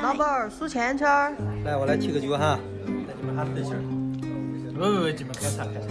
[0.00, 1.36] 老板儿数钱钱儿。
[1.64, 2.58] 来，我来提个酒哈，
[3.06, 3.74] 带你们哈分享。
[4.72, 5.88] 不不不，你们开啥开啥。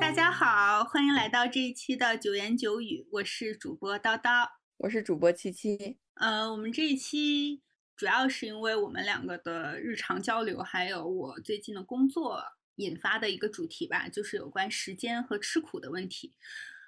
[0.00, 5.98] 大家好，欢迎来到这一期的九言九语，我是主播叨叨，我是主播七七。
[6.14, 7.62] 呃，我们这一期
[7.96, 12.42] 主要是因为我们两个的日常交流，还有我最近的工作
[12.76, 16.32] 引发的一个主题吧，就是有关时间和吃苦的问题。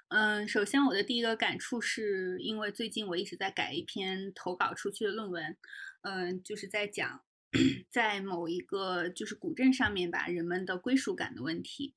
[0.08, 5.56] 嗯，首先我的第一个感触是因为最近我一直在改一篇投稿出去的论文，
[6.02, 7.22] 嗯，就是在讲
[7.90, 11.94] 在某一个就是古镇上面吧，人们的归属感的问题。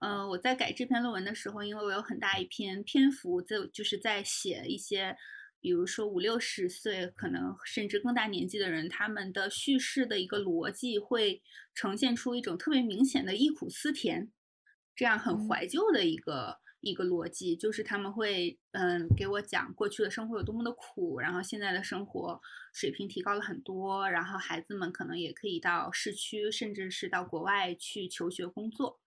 [0.00, 5.16] 嗯，我在改这篇论文的时候，因为我有很大一篇篇幅在就是在写一些。
[5.64, 11.40] 比如说五六十岁，可能甚至更大年纪的人，他们的叙事的一个逻辑会
[11.74, 14.30] 呈现出一种特别明显的忆苦思甜，
[14.94, 22.38] 这样很怀旧的一个一个逻辑，就是他们会嗯给我讲过去的生活有多么的苦，然后现在的生活
[22.74, 29.00] 水平提高了很多，然后孩子们可能也可以到市区，甚至是到国外去求学工作，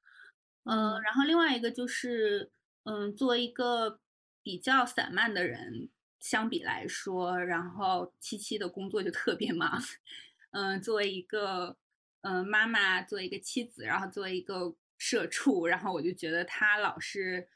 [0.63, 2.49] 嗯，然后另外一个就是
[2.85, 3.99] 嗯作为一个
[4.41, 5.89] 比较散漫的人。
[6.19, 9.81] 相比来说，然后七七的工作就特别忙，
[10.51, 11.77] 嗯，作为一个
[12.21, 17.47] 嗯妈妈，作为一个妻子，然后作为一个社畜，然后我就觉得他老是，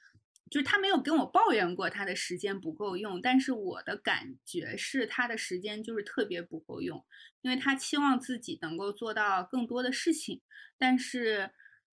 [0.49, 7.03] 就是他没有跟我抱怨过他的时间不够用，但是我的感觉是他的时间就是特别不够用，
[7.41, 10.41] 因为他期望自己能够做到更多的事情，
[10.77, 11.51] 但是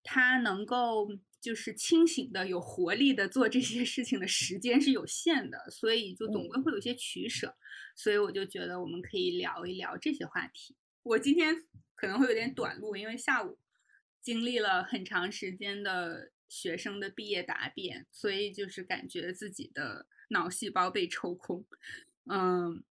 [0.06, 1.08] 他能够。
[1.38, 7.54] 就是清醒的、有活力的做这些事情的时间是有限的，所以就总归会有些取舍。
[7.94, 10.74] 所以我就觉得我们可以聊一聊这些话题。
[11.04, 11.54] 我今天
[11.94, 13.60] 可能会有点短路，因为下午
[14.20, 21.64] 经历了很长时间的学生的毕业答辩，所以就是感觉自己的脑细胞被抽空。
[22.28, 22.82] 嗯，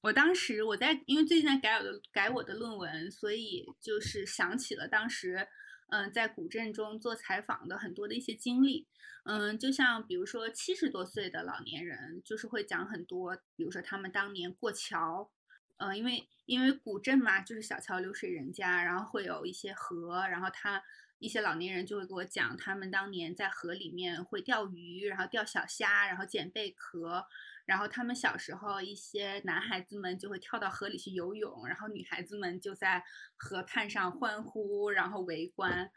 [0.00, 5.46] 我当时我在因为最近在改我的改我的论文，所以就是想起了当时。
[5.90, 8.86] 嗯，在古镇中做采访的很多的一些经历，
[9.24, 15.30] 嗯，就像比如说七十多岁的老年人，就是会讲很多，比如说他们当年过桥，
[15.78, 20.82] 嗯，因为因为古镇嘛，就是小桥流水人家，然后会有一些河，然后他
[21.18, 27.26] 一些老年人就会给我讲，他们当年在河里面会钓鱼，然后钓小虾，然后捡贝壳。
[27.68, 33.04] 然后他们小时候，一些男孩子们就会跳到河里去游泳，然后女孩子们就在
[33.36, 35.90] 河畔上欢呼，然后围观。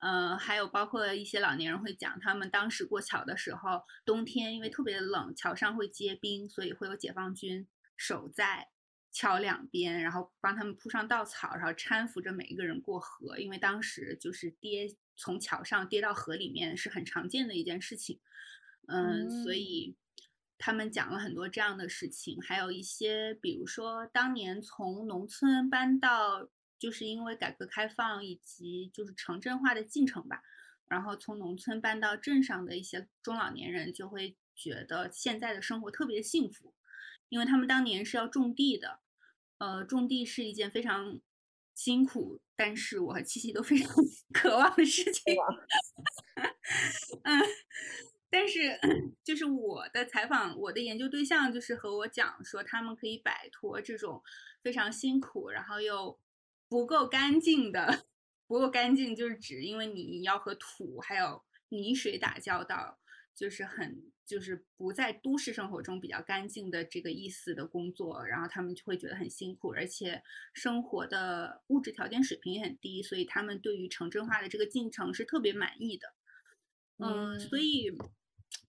[0.00, 8.70] 呃，还有包括一些老年人会讲，他们当时过桥的时候，冬天因为特别冷，桥上会结冰，所以会有解放军守在
[9.12, 13.38] 桥两边，然后帮他们铺上稻草，然后搀扶着每一个人过河。
[13.38, 18.18] 因为当时就是跌从桥上跌到河里面是很常见的一件事情。
[18.88, 19.96] 嗯，所以。
[20.64, 30.40] 他们讲了很多这样的事情，还有一些，比如说当年从农村搬到，就是因为改革开放以及就是城镇化的进程吧，
[30.86, 36.72] 然后从农村搬到镇上的一些中老年人就会觉得现在的生活特别幸福，
[37.28, 39.00] 因为他们当年是要种地的，
[39.58, 41.18] 呃，种地是一件非常
[41.74, 43.92] 辛苦，但是我和七七都非常
[44.32, 45.34] 渴望的事情，
[47.24, 47.40] 嗯。
[48.34, 48.80] 但是，
[49.22, 54.22] 就是我的采访，我的研究对象就是和我讲说，他们可以摆脱这种
[54.62, 56.18] 非常辛苦，然后又
[56.66, 58.06] 不够干净的，
[58.46, 62.98] 不够干净就是指因为你要和土还有泥水打交道，
[63.34, 70.22] 就是很就是不在都市生活中比较干净的这个意思的工作，然后他们就会觉得很辛苦，而且
[70.54, 76.14] 生活的物质条件水平也很低，所以他们对于城镇化的这个进程是特别满意的。
[76.96, 77.94] 嗯，所以。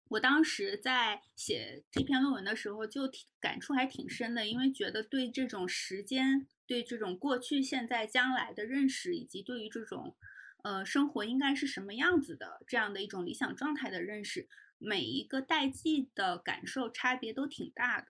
[0.10, 10.16] 我当时在写这篇论文的时候，就挺感触还挺深的，因为觉得对这种时间、对这种过去、现在、将来的认识，以及对于这种，
[10.64, 14.48] 呃，生活应该是什么样子的这样的一种理想状态的认识，
[14.78, 18.08] 每一个代际的感受差别都挺大的。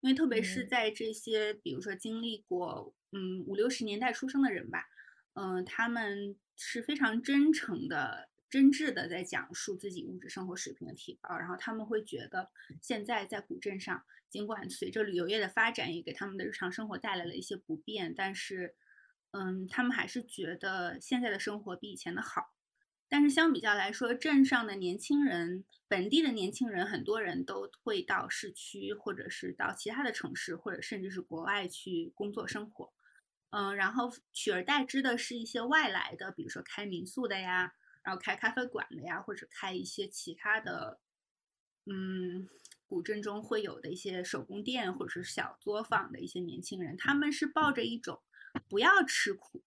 [0.00, 4.84] 因为特别是在这些，比如说经历过，嗯，五六十年代出生的人吧，
[5.34, 8.30] 嗯，他们是非常真诚的。
[8.56, 12.50] 真挚的在讲述自己物质生活水平的提高，然后他们会觉得
[12.80, 18.74] 现在在古镇上，尽管随着旅游业的发展也给他们的日常生活带来了一些不便，但是，
[19.32, 22.54] 嗯，他们还是觉得现在的生活比以前的好。
[23.10, 32.90] 但是相比较来说，镇上的年轻人，本地的年轻人，很多人都会到市区，或者是到其他的城市，或者甚至是国外去工作生活。
[33.50, 37.74] 嗯，然后取而代之的是一些外来的，比如说开民宿的呀。
[38.06, 41.00] 然后开咖啡馆的呀，或者开一些其他的，
[41.86, 42.48] 嗯，
[42.86, 48.22] 古镇中会有的一些手工店或者是小作坊的一些年轻人，他们是抱着一种
[48.68, 49.64] 不要吃苦，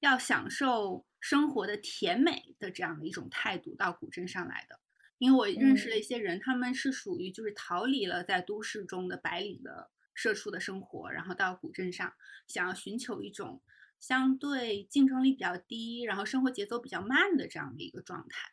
[0.00, 4.80] 要享受生活的甜美的这样的一种态度到古镇上来的。
[5.18, 12.12] 因为我认识了一些人，他们是属于就是逃离了在都市中的白领的社畜的生活，然后到古镇上，
[12.48, 13.62] 想要寻求一种。
[13.98, 18.52] 相对竞争力比较低，然后生活节奏比较慢的这样的一个状态，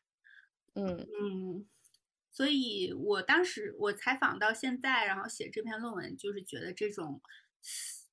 [0.74, 1.68] 嗯嗯，
[2.32, 7.22] 所以我当时我采访到现在，然后写这篇论文，就是觉得这种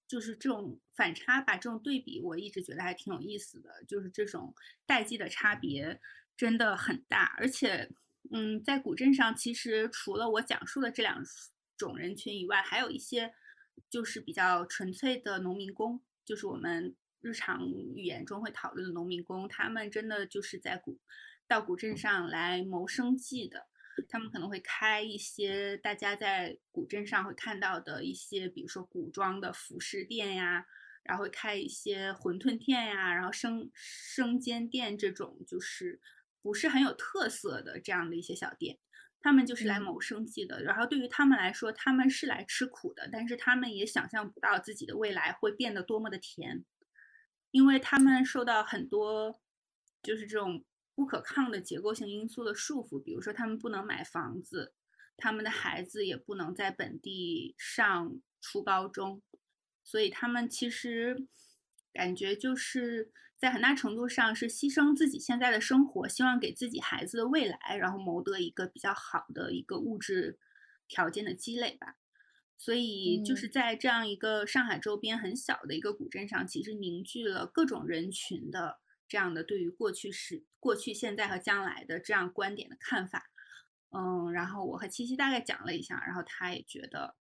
[0.07, 4.55] 就是这种反差吧，这种对比，我一直觉得还挺有意思的，就是这种
[4.85, 6.01] 代际的差别
[6.37, 7.91] 真的很大，而且，
[8.33, 11.23] 嗯，在古镇上，其实除了我讲述的这两
[11.79, 13.33] 种人群以外，还有一些
[13.89, 16.95] 就是比较纯粹的农民工，就是我们。
[17.21, 20.99] 日常语言中会讨论的农民工，他们真的就是在古
[21.47, 23.67] 到古镇上来谋生计的。
[24.09, 30.65] 他们可能会开一些大家在古镇上会看到的一些，比如说古装的服饰店呀，
[31.03, 36.01] 然后会开一些馄饨店呀，然后生生煎店这种，就是
[36.41, 38.79] 不是很有特色的这样的一些小店。
[39.23, 40.63] 他们就是来谋生计的。
[40.63, 46.65] 然后对于他们来说，他们是来吃苦的，但是他们也想象不到自己的未来会变得多么的甜。
[47.51, 49.41] 因为他们受到很多
[50.03, 50.65] 就是这种
[50.95, 54.75] 不可抗的结构性因素的束缚，比如说他们不能买房子，
[55.17, 59.23] 他们的孩子也不能在本地上初高中，
[59.83, 61.27] 所以他们其实
[61.93, 70.39] 感觉就是在很大程度上是牺牲自己现在的生活，希望给自己孩子的未来，然后谋得一个比较好的一个物质
[70.87, 71.97] 条件的积累吧。
[72.63, 83.31] 所以就是在这样一个上海周边很小的一个古镇上，其实凝聚了各种人群的这样的对于过去时、过去、现在和将来的这样观点的看法。
[83.89, 87.17] 嗯，然后我和七七大概讲了一下，然后他也觉得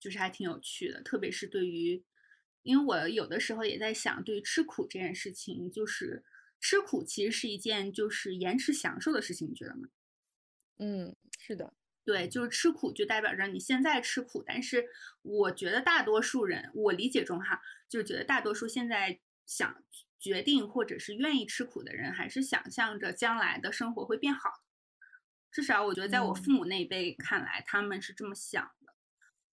[0.00, 2.02] 就是还挺有趣的，特别是对于，
[2.62, 6.24] 因为我有的时候也在想，对于吃苦这件事情，就是
[6.58, 9.88] 吃苦其实是一件就是延迟享受的事情，你觉得吗？
[10.78, 11.74] 嗯，是的。
[12.06, 14.86] 对，就是吃苦就代表着你现在吃苦，但是
[15.22, 19.82] 我觉得大多数人，我理解中哈，就是觉得大多数现在想
[20.20, 24.62] 决定或者是愿意吃苦的人，还是想象着将来的生活会变好。
[25.50, 28.94] 至少我觉得，在我父母那一辈看来，他们是这么想的。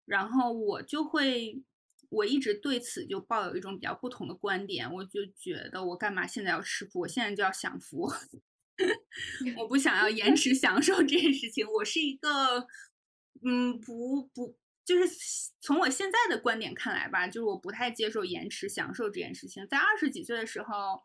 [0.05, 1.61] 然后我就会，
[2.09, 4.91] 我一直对此就抱有一种比较不同的观点。
[4.91, 7.01] 我就觉得，我干嘛现在要吃苦？
[7.01, 8.11] 我现在就要享福。
[9.57, 11.67] 我不想要延迟享受这件事情。
[11.67, 12.65] 我是一个，
[13.45, 15.07] 嗯，不不，就是
[15.59, 19.67] 从我现在的观点看来吧，就是我不太接受延迟享受这件事情。
[19.67, 21.03] 在二十几岁的时候，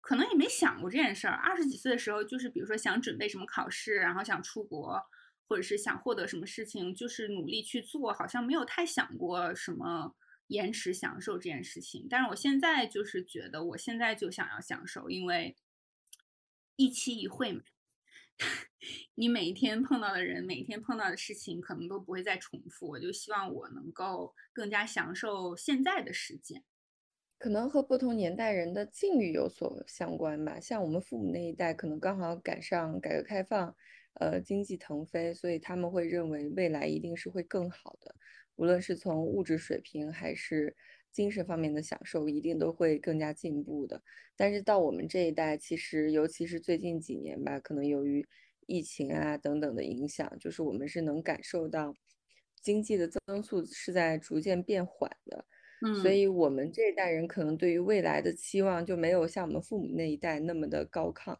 [0.00, 1.34] 可能也没想过这件事儿。
[1.34, 5.00] 二十几岁的时候，就是比如说想准备什么考试，然后想出国，
[5.48, 10.14] 或者是想获得什么事情，就是努力去做，好像没有太想过什么
[10.46, 12.06] 延迟享受这件事情。
[12.08, 15.56] 但是我现在就是觉得，我现在就想要享受，因为。
[16.78, 17.60] 一期一会嘛，
[19.16, 22.86] 你每一天碰到的人，每一天碰到的事情，可能都不会再重复。
[22.88, 26.62] 我就希望我能够更加享受现在的时间。
[27.36, 30.60] 可能和不同年代人的境遇有所相关吧。
[30.60, 33.74] 像我们父母那一代，可能刚好赶上改革开放，
[34.20, 38.14] 呃，经济腾飞，所以他们会认为未来一定是会更好的，
[38.54, 40.76] 无论是从物质水平还是。
[41.12, 44.02] 精神方面的享受一定都会更加进步的，
[44.36, 48.24] 但是到我们这一代，其实尤其是最近几年吧，可能由于
[48.66, 51.94] 疫情啊等等的影响，就是我们是能感受到
[52.60, 55.44] 经济的增速是在逐渐变缓的，
[55.80, 61.36] 嗯，所以我们这一代人可能对于未来的期望就没有像我们父母那一代那么的高亢，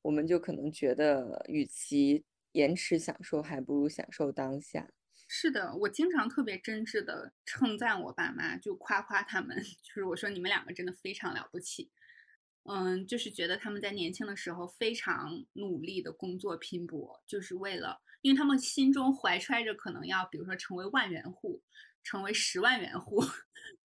[0.00, 4.90] 我们就可能觉得与其延迟享受，还不如享受当下。
[5.34, 11.90] 是的，我经常特别真挚的称赞我爸妈，就夸夸他们， 就是我说你们两个真的非常了不起，
[12.64, 21.62] 嗯，就是觉得他们在年轻的时候非常努力的工作拼搏，就是为了，因为他们心中怀揣着可能要，比如说成为万元户，
[22.04, 23.22] 成为十万元户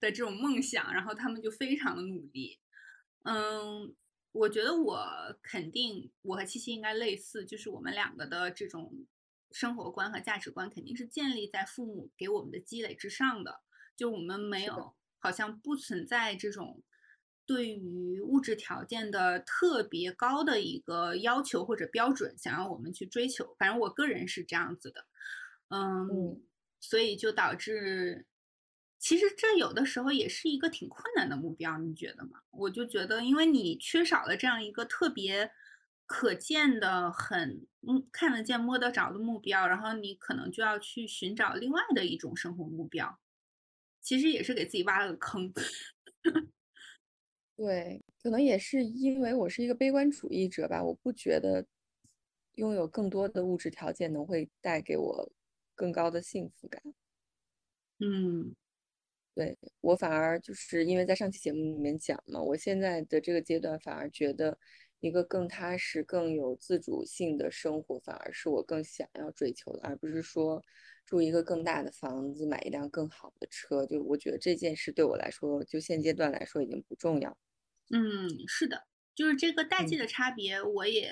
[0.01, 2.59] 的这种梦想，然后他们就非常的努力，
[3.23, 3.95] 嗯，
[4.33, 9.07] 我觉得我肯定我和七七应该类似，就是我们两个的这种。
[9.51, 13.61] 生活观和价值观肯定是建立在父母给我们的积累之上的，
[13.95, 16.83] 就我们没有，好像不存在这种
[17.45, 23.55] 对于物质条件的特别高的一个要求或者标准，想要我们去追求。
[23.57, 25.05] 反正我个人是这样子的，
[25.69, 26.41] 嗯，
[26.79, 28.25] 所以就导致，
[28.99, 32.41] 其实这有的时候也是一个挺困难的目标，你觉得吗？
[32.51, 35.51] 我就觉得，因为你缺少了这样一个特别。
[36.07, 43.19] 可见的、很嗯看得见、摸得着的目标，然后你可能就要去寻找另外的一种生活目标，
[44.01, 45.53] 其实也是给自己挖了个坑。
[47.55, 51.65] 对，可能也是因为我是一个悲观主义者吧，我不觉得
[52.55, 55.31] 拥有更多的物质条件能会带给我
[55.75, 56.81] 更高的幸福感。
[57.99, 58.55] 嗯，
[59.33, 64.57] 对，我反而就是因为在上期节目里面讲嘛，我现在的这个阶段反而觉得
[64.99, 70.63] 一个更踏实、更有自主性的生活，反而是我更想要追求的，而不是说
[71.05, 73.85] 住一个更大的房子、买一辆更好的车。
[73.85, 77.37] 就我觉得这件事对我来说，就现阶段来说已经不重要。
[77.91, 81.11] 嗯，是的，就是这个代际嗯的差别，我也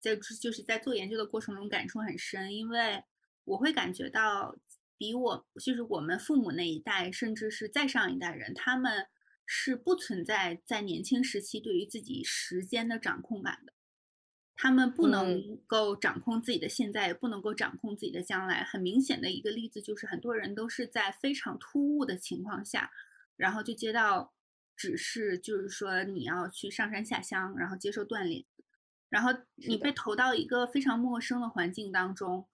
[0.00, 3.04] 在就是在做研究的过程中感触很深，因为
[3.44, 4.56] 我会感觉到，
[4.96, 9.06] 比我就是我们父母那一代，甚至是再上一代人，他们
[9.52, 13.72] 是不存在在年轻时期对于自己时间的掌控感的，
[14.54, 15.10] 他们不嗯。
[15.10, 18.62] 能够掌控自己的现在，也不能够掌控自己的将来。
[18.62, 22.92] 很明显的一个例子就是，很多人都是在非常突兀的情况下，
[23.36, 24.32] 然后就接到
[24.76, 28.44] 指示，就是说你要去上山下乡，然后接受锻炼，
[29.08, 29.90] 然后你被。
[29.90, 32.46] 投到一个非常陌生的环境当中，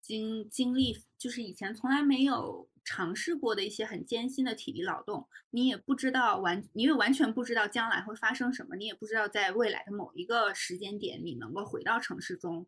[0.00, 12.66] 经经历就是以前从来没有尝试过的一些很艰辛的体力劳动，你也不知道完，你也完全不知道将来会发生什么，你也不知道在未来的某一个时间点，你能够回到城市中，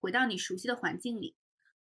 [0.00, 1.36] 回到你熟悉的环境里。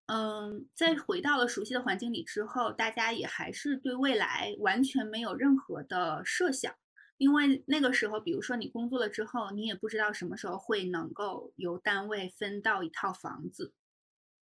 [0.08, 6.74] 嗯，在回到了熟悉的环境里之后，大家也还是对未来完全没有任何的设想，
[7.18, 13.72] 因为那个时候，比如说你工作了之后，你也不知道什么时候会能够由单位分到一套房子，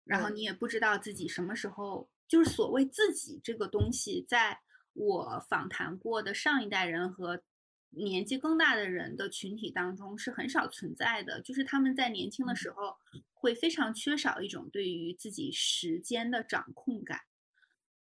[0.04, 4.60] 然后你也不知道自己什么时候，就是所谓自己这个东西，在
[4.94, 7.42] 我访谈过的上一代人和
[7.90, 12.98] 年纪更大的人的群体当中是很少存在的，就是他们在年轻的时候
[13.34, 17.22] 会非常缺少一种对于自己时间的掌控感，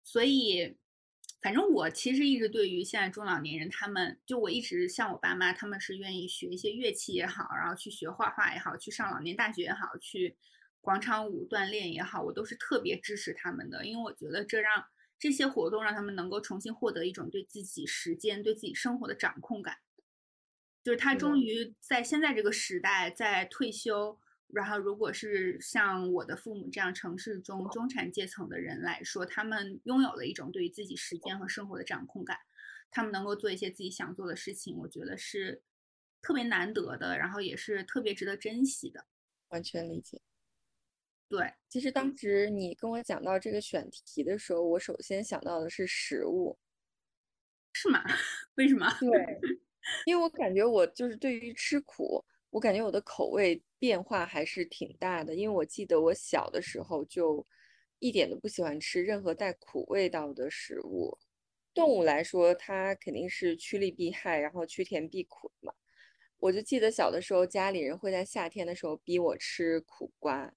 [0.03, 0.77] 所以。
[1.43, 10.35] 反正我其实一直对于现在中老年人，他们就我一直像我爸妈，他们是愿意学一些乐器也好，然后去学画画也好，去上老年大学也好，去
[10.85, 14.85] 广场舞锻炼也好，我都是特别支持他们的，因为我觉得这让
[15.19, 19.79] 这些活动让他们能够重新获得一种对自己时间、对自己生活的掌控感。
[20.83, 32.37] 就是他终于在现在这个时代，在退休，然后如果是像我的父母这样城市中中产阶层的人来说，他们拥有了一种对于自己时间和生活的掌控感，
[32.91, 35.63] 他们能够做一些自己想做的事情，我觉得是
[36.21, 39.07] 特别难得的，然后也是特别值得珍惜的。
[39.49, 40.21] 完全理解。
[41.29, 46.57] 对，其实当时你跟我讲到这个选题的时候，我首先想到的是食物。
[47.73, 48.05] 是吗？
[48.55, 48.87] 为什么？
[49.01, 49.11] 对，
[50.07, 55.35] 因为我感觉我就是对于吃苦，我感觉我的口味变化还是挺大的。
[55.35, 57.45] 因为我记得我小的时候就
[57.99, 61.19] 一点都不喜欢吃任何带苦味道的食物。
[61.75, 65.75] 动物来说，它肯定是趋利避害，然后趋甜避苦嘛。
[66.39, 70.55] 我就记得小的时候，家里人会在夏天的时候逼我吃苦瓜，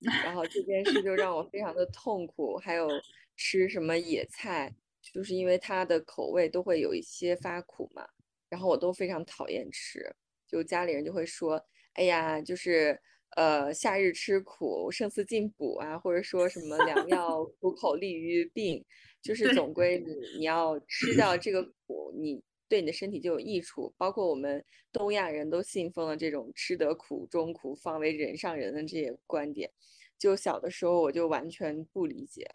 [0.00, 2.56] 然后这件事就让我非常的痛苦。
[2.58, 2.88] 还有
[3.36, 8.06] 吃什么野菜，就是因为它的口味都会有一些发苦嘛，
[8.48, 10.14] 然后我都非常讨厌吃。
[10.46, 11.64] 就家里人就会说
[11.94, 13.00] ：“哎呀，就是
[13.36, 18.84] 呃，夏日吃苦，胜似进补啊，或者说什么良药苦口利于病，
[19.22, 23.92] 就是总归你你要吃掉这个苦，你对你的身体就有益处。
[23.98, 29.70] 包括我们东亚人都信奉了这种吃得苦中苦，方为人上人的这些观点。
[30.18, 32.48] 就小的时候我就完全不理解。”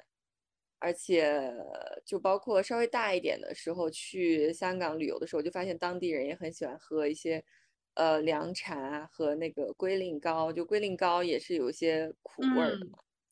[0.77, 1.51] 而且
[2.05, 7.43] 就包括稍微大一点的时候去香港旅游的时候，就发现当地人也很喜欢喝一些
[7.95, 12.85] 呃凉茶和那个龟苓膏，就龟苓膏也是有一些苦味儿的。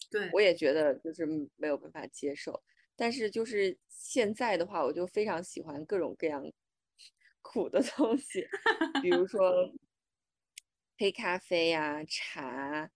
[0.10, 2.60] 对，我也觉得就是没有办法接受，
[2.96, 6.44] 但是就是现在的话，我就非常喜欢各种各样
[7.54, 8.48] 苦的东西，
[9.02, 9.54] 比如说
[10.98, 12.90] 黑咖啡呀、茶，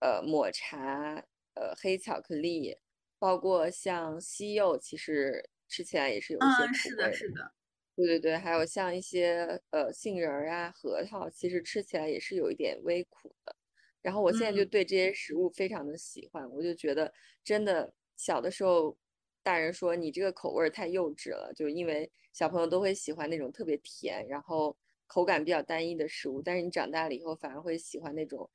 [0.00, 1.24] 呃，抹茶，
[1.54, 2.76] 呃，黑巧克力，
[3.18, 7.16] 包括像西柚，其实吃起来也是有一些嗯，是的，苦味的。
[7.16, 7.52] 是的，
[7.96, 13.54] 对对对，还有像一些呃杏仁儿啊、核桃，其实吃起来也是有一点微苦的。
[14.02, 17.12] 然后我现在就嗯对这些食物非常的喜欢，我就觉得
[17.44, 18.96] 真的小的时候，
[19.42, 28.48] 大人说你这个口味儿太幼稚了，就因为小朋友都会喜欢那种特别甜，然后口感比较单一的食物，但是你长大了以后反而会喜欢那种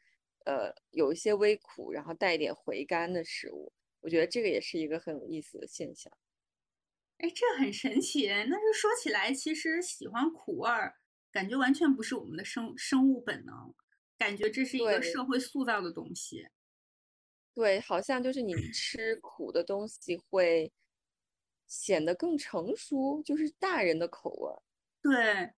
[0.46, 3.74] 呃有一些微苦，然后带一点回甘的食物。
[4.02, 6.12] 我觉得这个也是一个很有意思的现象。
[7.18, 8.28] 哎，这很神奇。
[8.28, 10.96] 那就说起来，其实喜欢苦味儿，
[11.32, 13.74] 感觉完全不是我们的生生物本能。
[14.18, 16.48] 感觉这是一个社会塑造的东西。
[17.56, 20.74] 对，好像就是你吃苦的东西会
[21.66, 24.62] 显得更成熟，就是大人的口味儿。
[25.02, 25.54] 对，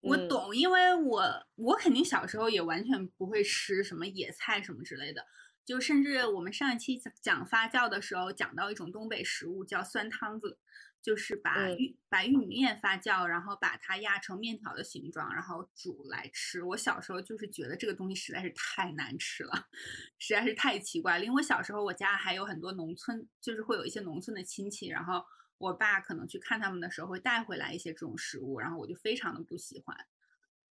[0.00, 5.26] 我嗯懂，因为我我肯定小时候也完全不会吃什么野菜什么之类的，
[5.64, 10.58] 就甚至我们上一期讲讲发酵的时候讲到一种东北食物叫酸汤子，
[11.06, 16.64] 就是把嗯玉、把玉米面发酵，然后把它压成面条的形状，然后煮来吃。
[16.64, 19.68] 我小时候就是觉得这个东西实在是太难吃了，
[20.18, 21.24] 实在是太奇怪了。
[21.24, 25.24] 因为我小时候我家还有很多农村，就是会有一些农村的亲戚，然后
[25.58, 29.96] 我爸可能去看他们的时候会带回来一些这种食物，然后我就非常的不喜欢。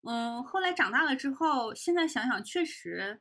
[0.03, 3.21] 嗯，后来长大了之后，现在想想确实，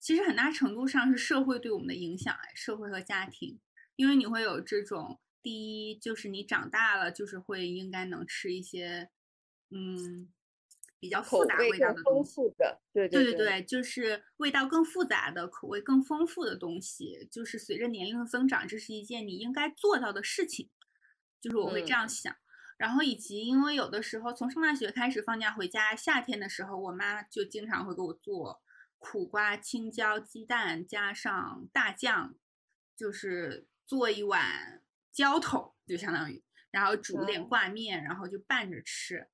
[0.00, 3.60] 其实很大程度上是社会对我们的影响，哎，社会和家庭，
[3.96, 9.10] 因为你会有这种，第一就是你长大了，就是会应该能吃一些，
[9.70, 10.28] 嗯，
[10.98, 12.34] 比较复杂味道的东西。
[12.34, 20.70] 富的，对对对就是味道更复杂的、口味更丰富的东西，就是随着年龄的增长，这是一件你应该做到的事情，
[21.40, 22.34] 就是我会这嗯样想。
[22.76, 28.62] 然后以及因为有的时候从上大学开始放假回家，夏天的时候，我妈就经常会给我做
[28.98, 32.36] 苦瓜、青椒、鸡蛋加上大酱，
[32.96, 34.82] 就是做一碗
[35.18, 39.26] 浇头，就相当于，然后煮点嗯挂面，然后就拌着吃。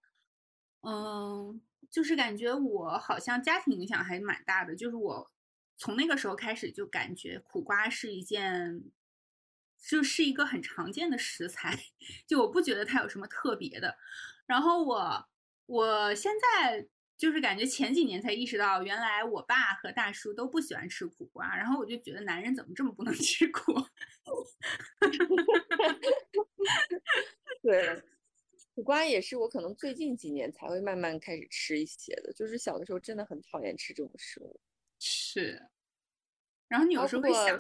[0.81, 1.61] 嗯，
[1.91, 5.31] 就是感觉我好像家庭影响还蛮大的，就是我
[5.77, 8.83] 从那个时候开始就感觉苦瓜是一件，
[9.79, 11.79] 就是一个很常见的食材，
[12.27, 13.99] 就我不觉得它有什么特别的。
[14.47, 15.29] 然后我
[15.67, 16.89] 我现在
[17.19, 23.75] 就是感觉前几年才意识到，原来我爸和大叔都不喜欢吃苦瓜，然后我就觉得男人怎么这么不能 吃苦？
[27.63, 28.03] 对，
[28.75, 34.61] 苦瓜也是我可能最近几年才会慢慢开始吃一些的，就是小的时候真的很讨厌吃这种食物。
[34.99, 35.71] 是。
[36.69, 37.59] 然后你有时候会想，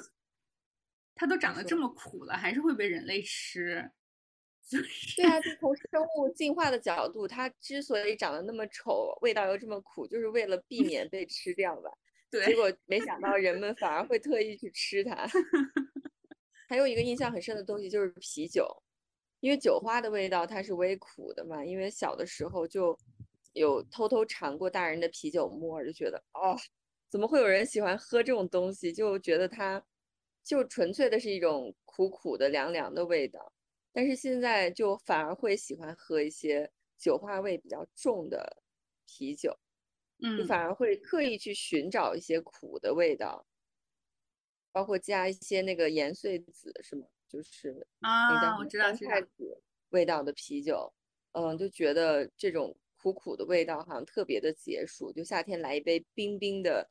[1.15, 3.91] 它都长得这么苦了，还是会被人类吃，
[5.15, 11.91] 对啊，就从生物进化的角度，它之所以长得那么丑，味道又这么苦，就是为了避免被吃掉吧。
[12.31, 15.29] 对结，果没想到人们反而会特意去吃它。
[16.75, 18.67] 还有一个印象很深的东西就是啤酒，
[19.39, 22.99] 因为酒花的味道它是微苦的嘛，因为小的时候就
[23.53, 26.59] 有偷偷尝过大人的啤酒沫，就觉得哦，
[27.09, 28.93] 怎么会有人喜欢喝这种东西？
[28.93, 29.81] 就觉得它
[30.43, 33.53] 就纯粹的是一种苦苦的凉凉的味道。
[33.93, 38.65] 但是现在就反而会喜欢喝一些酒花味比较重的
[39.07, 39.57] 啤酒。
[40.19, 43.47] 就嗯，反而会刻意去寻找一些苦的味道，
[44.75, 47.07] 包括加一些那个盐碎子，是吗？
[47.29, 50.93] 就是啊，我知道知道，菜籽味道的啤酒，
[51.33, 55.13] 嗯，就觉得这种苦苦的味道好像特别的解暑。
[55.13, 56.91] 就夏天来一杯冰冰的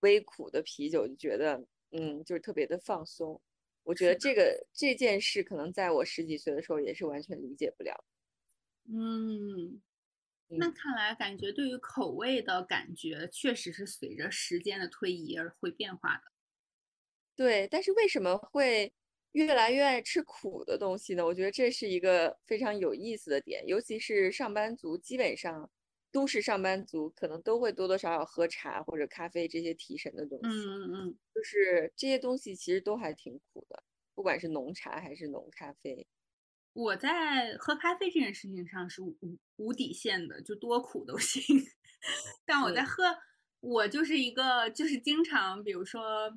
[0.00, 3.40] 微苦的啤酒，就觉得嗯，就是特别的放松。
[3.82, 8.04] 我觉得这个这件事可能在我十几岁的时候也是完全理解不了。
[8.86, 9.80] 嗯。
[10.56, 16.33] 那嗯看来，感觉对于口味的感觉，确实是随着时间的推移而会变化的。
[17.36, 18.92] 对，但是为什么会
[19.32, 21.24] 越来越爱吃苦的东西呢？
[21.24, 25.70] 我觉得这是一个非常有意思的点，尤其是上班族，基本上
[26.12, 33.82] 都市上班族可能都会多多少少喝茶或者咖啡这些提神的东西，嗯嗯嗯，就是这些东西其实都还挺苦的，
[34.14, 36.06] 不管是浓茶还是浓咖啡。
[36.72, 41.42] 我在喝咖啡这件事情上是无无无底线的，就多苦都行。
[42.44, 43.04] 但我在嗯喝，
[43.60, 46.30] 我就是一个就是经常，比如说，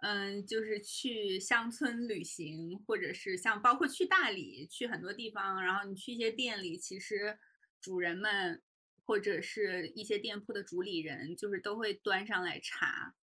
[0.00, 7.38] 嗯，就是去乡村旅行，或者是像包括去大理，去很多地方，然后你去一些店里，其实
[7.80, 8.62] 主人们
[9.04, 13.14] 或者是一些店铺的主理人，就是都会端上来茶。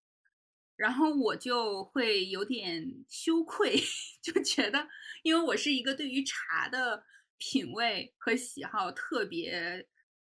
[0.75, 3.75] 然后我就会有点羞愧，
[4.21, 4.87] 就觉得，
[5.23, 7.03] 因为我是一个对于茶的
[7.39, 9.87] 品味和喜好特别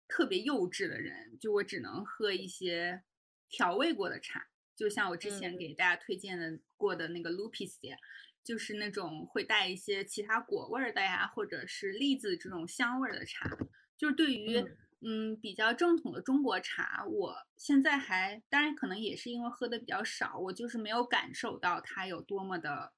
[0.07, 3.01] 特别幼稚的人，就我只能喝一些
[3.49, 7.97] 调味过的茶，就像我之前嗯给大家推荐的过的那个 Lupis 呀，
[8.43, 13.49] 就是那种会带一些其他果味儿的呀，或者是栗子这种香味儿的茶，
[13.97, 14.57] 就是对于。
[14.59, 22.91] 嗯嗯，比较正统的中国茶，我现在还，当然可能也是因为喝的比较少，我就是没有感受到它有多么的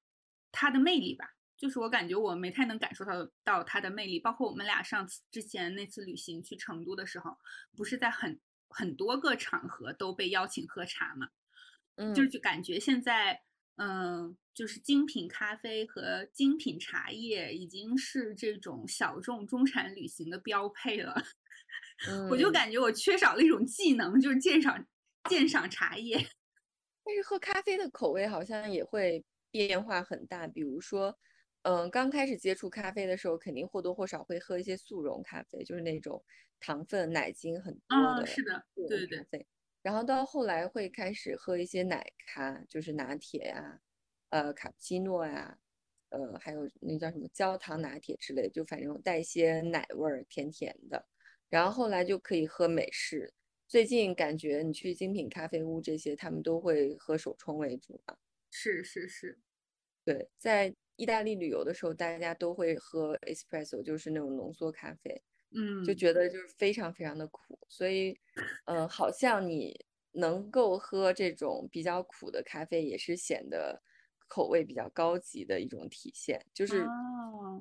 [0.49, 1.35] 它的魅力吧。
[1.57, 7.37] 就是我感觉我没太能感受到到它的魅力，包括我们俩上次之前那次旅行去成都的时候，
[7.75, 11.27] 不是在很很多个场合都被邀请喝茶嘛，
[12.13, 13.41] 就是嗯，就感觉现在，
[13.77, 21.15] 嗯，就是精品咖啡和精品茶叶已经是这种小众中产旅行的标配了。
[22.29, 24.85] 我就嗯感觉我缺少了一种技能，就是鉴赏
[25.29, 26.17] 鉴赏茶叶。
[27.03, 31.17] 但是喝咖啡的口味好像也会变化很大，比如说，
[31.63, 36.23] 嗯，刚开始接触咖啡的时候，肯定或多或少会喝一些速溶咖啡，就是那种
[36.59, 39.47] 糖分、奶精很多的是的，对对对。
[39.81, 43.81] 然后到后来会开始喝一些奶咖，就是拿铁呀，
[44.29, 45.57] 呃，卡布奇诺呀，
[46.09, 51.07] 呃，还有那叫什么焦糖拿铁之类，就反正带一些奶味儿，甜甜的。
[51.49, 53.33] 然后后来就可以喝美式。
[53.67, 58.17] 最近感觉你去精品咖啡屋这些，他们都会喝手冲为主嘛？
[58.49, 59.37] 是是是，
[60.05, 65.21] 对，在意大利旅游的时候，大家都会喝 espresso，就是那种浓缩咖啡，
[65.55, 68.17] 嗯，就觉得就是非常非常的苦，所以，
[68.65, 73.81] 嗯，好像你能够喝这种比较苦的咖啡，也是显得
[74.27, 76.45] 口味比较高级的一种体现。
[76.53, 76.85] 就是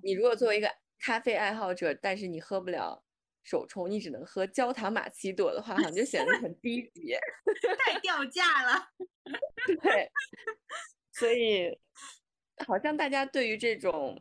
[0.02, 3.02] 你如果作为一个咖啡爱好者，但是你喝不了。
[3.48, 7.14] 手冲你只能喝焦糖玛奇朵的话，好像就显得很低级，
[7.78, 8.88] 太掉价了。
[9.84, 10.10] 对，
[11.12, 11.78] 所以
[12.66, 14.20] 好像大家对于这种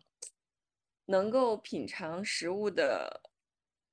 [1.06, 3.24] 能够品尝食物的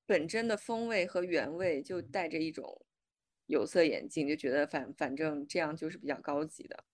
[0.06, 2.84] 本真的风味和原味，就带着一种
[3.46, 6.84] 有色眼镜，就觉得反反正这样就是比较高级的。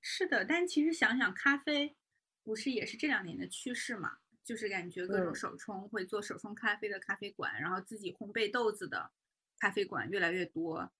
[0.00, 1.96] 是的，但其实想想，咖啡
[2.42, 4.18] 不是也是这两年的趋势嘛？
[4.44, 9.10] 就是感觉各种手冲会做手冲咖啡的咖啡馆，然后自己烘焙豆子的
[9.58, 10.90] 咖啡馆越来越多。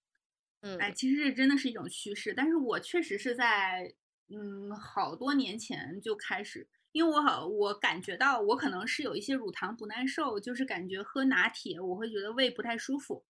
[0.60, 2.34] 嗯，哎，其实这真的是一种趋势。
[2.34, 3.94] 但是我确实是在
[4.28, 6.68] 嗯好多年前就开始，
[6.98, 13.24] 因为我好我感觉到我可能是有一些乳糖不耐受，就是感觉喝拿铁我会觉得胃不太舒服。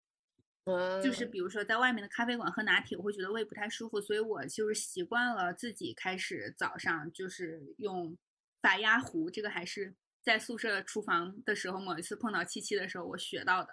[0.66, 8.16] 嗯，就是比如说在外面的咖啡馆喝拿铁，我会觉得胃不太舒服，所以我就是习惯了自己开始早上就是用
[8.62, 9.96] 法压壶，这个还是。
[10.22, 13.70] 在宿舍厨房的时候，某一次碰到七七的时候，我学到的，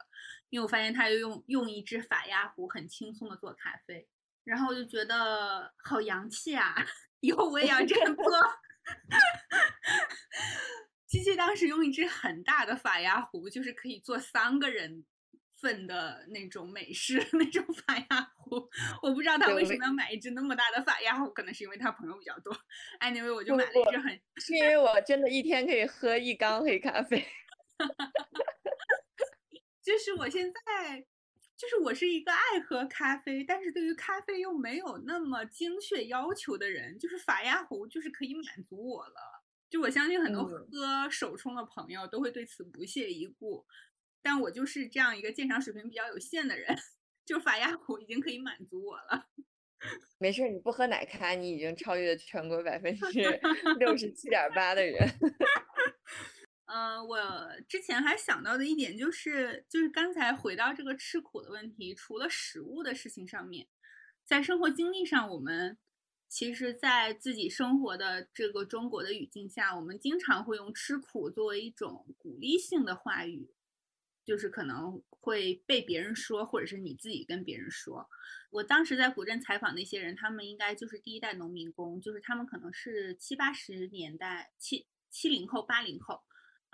[0.52, 4.08] 因为我发现他用用一只法压壶很轻松的做咖啡，
[4.44, 6.76] 然后我就觉得好洋气啊，
[7.22, 8.24] 以后我也要这样做。
[11.08, 15.06] 七七当时用一只很大的法压壶，就是可以做三个人。
[15.62, 18.70] 份的那种美式 那种法压壶，
[19.02, 22.54] 我不知道他为什么要买一只那么大的法压壶，可能是因为他朋友比较多。
[23.00, 27.26] Anyway，我就买了一只很，是因为我真的一天可以喝一缸黑咖啡。
[29.82, 31.06] 就是我现在，
[31.64, 39.46] 就是我是一个爱喝咖啡，但是对于咖啡又没有那么精确要求的人，就是法压壶就是可以满足我了。
[39.70, 43.66] 就我相信很多喝手冲的朋友都会对此不屑一顾。
[44.22, 46.78] 但我就是这样一个鉴赏水平比较有限的人，
[47.26, 49.30] 就法压壶已经可以满足我了。
[50.18, 53.40] 没事，你不喝奶咖，你已经超越了全国百分之
[53.80, 55.08] 六十七点八的人。
[56.74, 57.20] 嗯，我
[57.70, 63.68] 之前还想到的一点就是，就是刚才回到这个吃苦的问题，除了食物的事情上面，
[64.26, 65.78] 在生活经历上，我们
[66.28, 73.54] 其实，在自己生活的这个中国的语境下，我们经常会用吃苦作为一种鼓励性的话语。
[74.26, 78.10] 就是可能会被别人说，或者是你自己跟别人说。
[78.50, 86.24] 我当时在古镇采访那些人，他们应该就是第一代农民工，就是他们可能是七八十年代七七零后、八零后，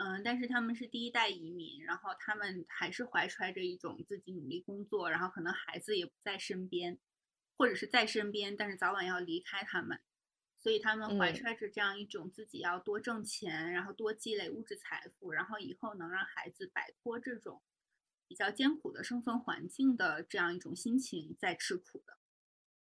[0.02, 6.98] 嗯，但是他们是第一代移民，然后他们还是怀揣着一种自己努力工作，然后可能孩子也不在身边，
[7.58, 10.00] 或者是在身边，但是早晚要离开他们。
[10.58, 17.62] 所以他们怀揣着这样一种自己要多挣钱，然后多积累物质财富，然后以后能让孩子摆脱这种
[18.26, 22.18] 比较艰苦的生存环境的这样一种心情在吃苦的。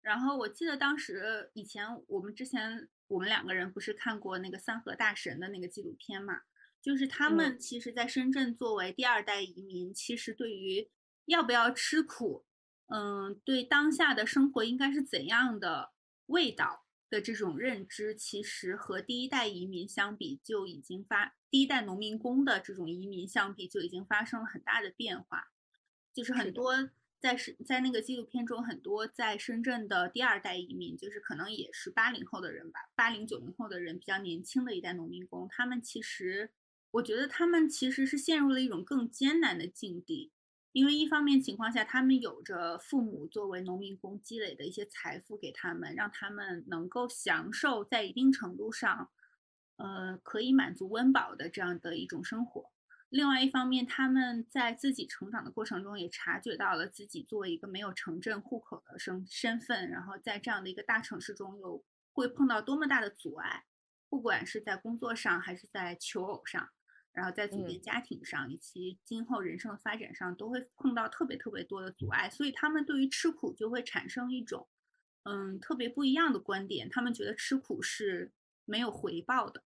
[0.01, 6.41] 然后我记得当时以前我们之前我们两个人不是看过那个三河大神的那个纪录片嘛？
[6.87, 10.89] 就是他们其实在深圳作为第二代移民，其实对于
[11.25, 12.45] 要不要吃苦，
[12.85, 15.91] 嗯，对当下的生活应该是怎样的
[16.27, 16.85] 味道。
[17.09, 25.47] 的这种认知，其实和第一代移民相比，就已经发第一代农民工的这种移民相比，就已经发生了很大的变化。
[26.13, 26.89] 就是很多
[27.21, 36.51] 在是在那个纪录片中，很多在深圳的第二代移民，就是可能也是八零后的人吧，八零九零后的人，比较年轻的一代农民工，他们其实，
[36.91, 40.31] 我觉得他们其实是陷入了一种更艰难的境地。
[40.73, 49.09] 因为一方面情况下，他们有着父母作为农民工积累的一些财富给他们，让他们能够享受在一定程度上，
[49.77, 52.69] 呃，可以满足温饱的这样的一种生活。
[53.09, 63.65] 另外一方面，他们在自己成长的过程中也察觉到了自己作为一个没有城镇户口的身身份，然后在这样的一个大城市中又会碰到多么大的阻碍，
[64.09, 66.69] 不管是在工作上还是在求偶上。
[67.17, 74.67] 然后在组建家庭上以及今后人生的发展上，都会碰到特别特别多的阻碍，所以他们对于吃苦就会产生一种，
[75.23, 76.87] 嗯，特别不一样的观点。
[76.91, 78.31] 他们觉得吃苦是
[78.65, 79.63] 没有回报的，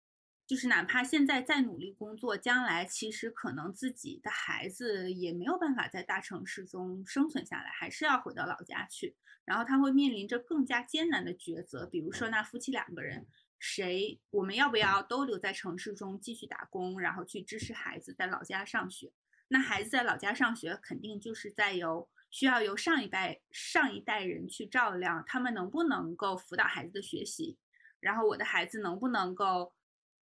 [0.47, 9.17] 就是哪怕现在再努力工作，将来其实可能自己的孩子也没有办法在大城市中生存下来，还是要回到老家去。
[9.43, 13.27] 然后他会面临着更加艰难的抉择，比如说那夫妻两个人。
[13.63, 14.19] 谁？
[14.31, 19.13] 我们要不要都留在城市中继续打工，然后去支持孩子在老家上学？
[19.49, 25.23] 那孩子在老家上学，肯定就是在由需要由上一代上一代人去照料。
[25.27, 27.55] 他们能不能够辅导孩子的学习？
[27.99, 29.71] 然后我的孩子能不能够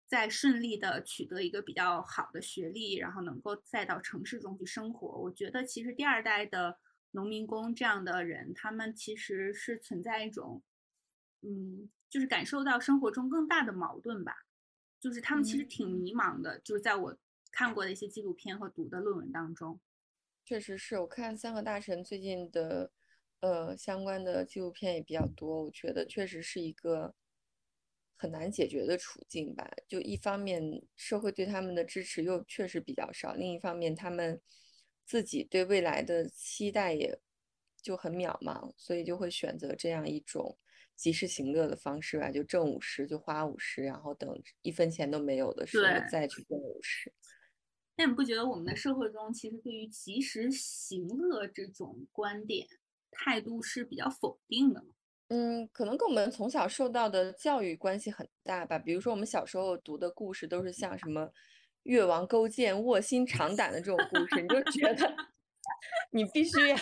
[0.06, 5.08] 再顺利的取得一个比较好的学历，然后能够再到城市中去生活？
[5.08, 6.78] 我觉得其实第二代的
[7.10, 10.62] 农民工这样的人，他们其实是存在一种，
[11.42, 11.90] 嗯。
[12.08, 14.46] 就是感受到生活中更大的矛盾吧，
[15.00, 16.58] 就是他们其实挺迷茫的。
[16.60, 17.16] 就是在我
[17.50, 19.80] 看过的一些纪录片和读的论文当中，
[20.44, 22.92] 确实是我看三个大神最近的
[23.40, 27.14] 呃相关的纪录片也比较多，我觉得确实是一个
[28.16, 29.68] 很难解决的处境吧。
[29.88, 34.40] 就一方面社会对他们的支持又确实比较少，另一方面他们
[35.04, 37.18] 自己对未来的期待也
[37.86, 40.58] 就很渺茫，所以就会选择这样一种。
[40.96, 47.12] 及时行乐的方式吧，就挣五十就花五十，然后等一分钱都没有的时候再去挣五十。
[47.96, 52.66] 那你不觉得我们的社会中其实对于及时行乐这种观点
[53.10, 54.88] 态度是比较否定的吗？
[55.28, 58.78] 嗯，可能跟我们从小受到的教育关系很大吧。
[58.78, 61.30] 比如说我们小时候读的故事都是像什么
[61.82, 65.14] 越王勾践卧薪尝胆的这种故事，你就觉得
[66.10, 66.76] 你必须要。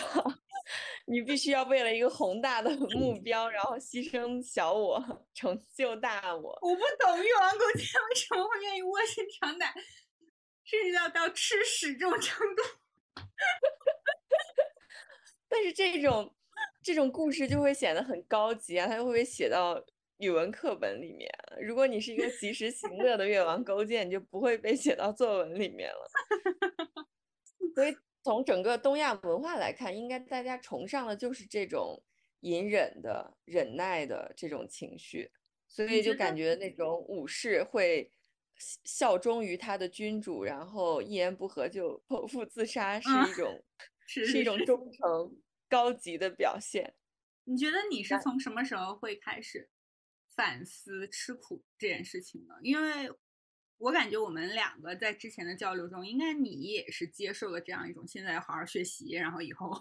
[1.05, 6.59] 你必须要为了一个宏大的目标，然后牺牲小我，成就大我。
[6.61, 9.71] 我不懂越王勾践为什么会愿意卧薪尝胆，
[10.63, 12.63] 甚至要到吃屎这种程度。
[15.47, 16.35] 但是这种
[16.81, 19.85] 这种故事就会显得很高级啊，它就会写到
[20.17, 21.29] 语文课本里面。
[21.61, 26.11] 如果你是一个及时行乐的越王勾践，你就不会被写到作文里面了。
[27.75, 27.95] 所以。
[28.25, 32.01] 从整个东亚文化来看，应该大家崇尚的就是这种
[32.39, 35.31] 隐忍的、忍耐的这种情绪，
[35.67, 38.11] 所以就感觉那种武士会
[38.83, 43.63] 效忠于他的君主，然后一言不合就剖腹自杀，是一种
[44.07, 45.37] 是一种忠诚
[45.69, 46.95] 高级的表现。
[47.43, 49.69] 你觉得你是从什么时候会开始
[50.35, 52.55] 反思吃苦这件事情呢？
[52.63, 53.07] 因为。
[53.85, 59.71] 我感觉我们两个在之前的交流中，应该你也是接受了这样一种现在要好好学习，然后以后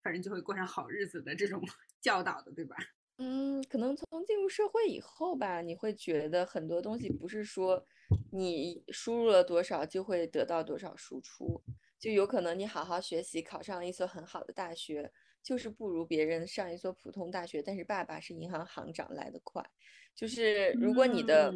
[0.00, 1.60] 反正就会过上好日子的这种
[2.00, 2.76] 教导的，对吧？
[3.16, 7.84] 嗯，可能从进入社会以后吧，你会觉得很多东西不是说
[8.30, 11.60] 你输入了多少就会得到多少输出，
[11.98, 15.10] 就有可能你好好学习，考上了一所很好的大学，
[15.42, 19.68] 就是不如别人上一所普通大学，但是爸爸是银行行长来得快，
[20.14, 21.52] 就是如果你的。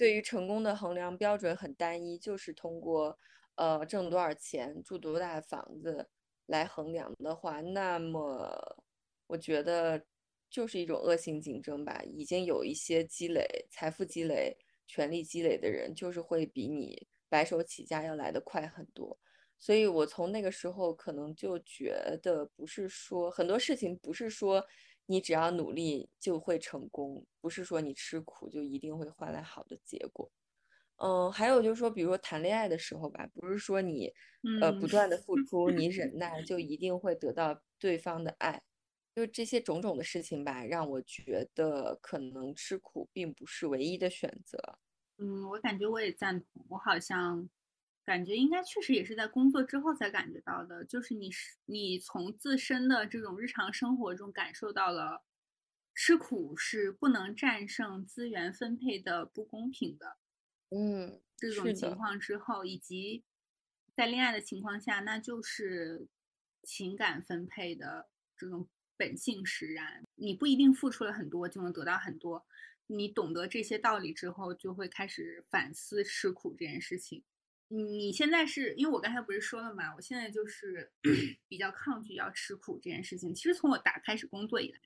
[0.00, 3.18] 对于成功的衡量标准很单一，就是通过
[3.56, 6.08] 呃挣多少钱、住多大的房子
[6.46, 8.50] 来衡量的话，那么
[9.26, 10.02] 我觉得
[10.48, 12.00] 就是一种恶性竞争吧。
[12.02, 19.18] 已经有一些积累、财富积累、权力积累的人，就是会比你白手起家要来得快很多。
[19.58, 24.64] 所以我从那个时候可能就觉得，不是说很多事情不是说。
[25.06, 30.30] 你只要努力就会成功，不是说你吃苦就一定会换来好的结果。
[30.96, 34.12] 嗯，还有就是说，比如说谈恋爱的时候吧，不是说你
[34.60, 38.62] 呃不断的付出，你忍耐就一定会得到对方的爱。
[39.14, 44.78] 就这些种种的事情吧，让我觉得可能吃苦并不是唯一的选择。
[45.18, 47.48] 嗯，我感觉我也赞同，我好像。
[48.10, 55.24] 感觉应该确实也是在工作之后才感觉到的，就是你是你从自身的这种日常生活中感受到了
[55.94, 60.16] 吃苦是不能战胜资源分配的不公平的，
[60.70, 63.22] 嗯，这种情况之后，以及
[63.94, 66.08] 在恋爱的情况下，那就是
[66.64, 72.44] 情感分配的这种本性使然，你不一定付出了很多就能得到很多，
[72.88, 77.22] 你懂得这些道理之后，就会开始反思吃苦这件事情。
[77.72, 79.94] 你现在是因为我刚才不是说了嘛？
[79.94, 80.90] 我现在就是
[81.46, 83.32] 比较抗拒要吃苦这件事情。
[83.32, 84.80] 其实从我打开始工作以来，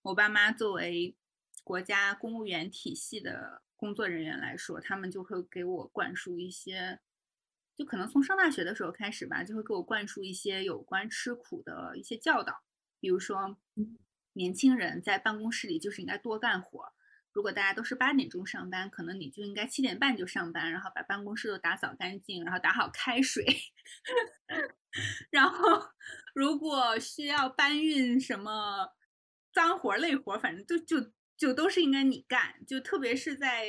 [0.00, 1.14] 我爸妈作为
[1.62, 7.00] 国家公务员体系的工作人员来说，他们就会给我灌输一些，
[7.76, 12.64] 就可能从上大学的时候开始吧，就会给我灌输一些有关吃苦的一些教导。
[13.00, 13.58] 比如说，
[14.32, 16.94] 年轻人在办公室里就是应该多干活，
[17.32, 23.44] 如果大家都是八点钟上班，可能你就应该七点半就上班，然后把办公室都打扫干净，然后打好开水。
[25.30, 25.90] 然后，
[26.34, 28.94] 如果需要搬运什么
[29.52, 32.64] 脏活累活，反正就就就都是应该你干。
[32.66, 33.66] 就特别是在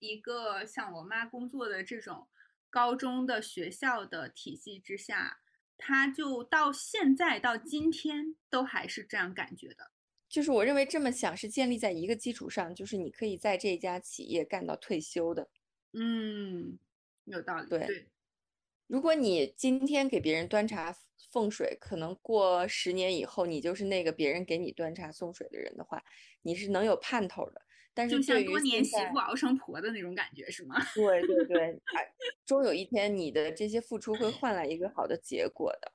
[0.00, 2.28] 一个像我妈工作的这种
[2.68, 5.38] 高中的学校的体系之下，
[5.78, 9.92] 他就到现在到今天都还是这样感觉的。
[10.28, 15.48] 就是我认为这么想是建立在一个基础上，就是你可以在这家企业干到退休的。
[15.92, 16.78] 嗯，
[17.24, 17.68] 有道理。
[17.68, 18.08] 对，
[18.86, 26.02] 如果你今天给别人端茶送水，可能过十年以后，你就是那个别人给你端茶送水的人的话，
[26.42, 27.62] 你是能有盼头的。
[27.94, 30.76] 但是，就像多年媳妇熬成婆的那种感觉，是吗？
[30.94, 31.80] 对对对，
[32.44, 35.92] 终有一天，你的这些付出会换来一个好的结果的。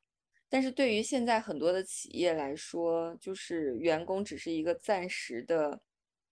[0.52, 5.82] 但是对于现在很多的企业来说，就是员工只是一个暂时的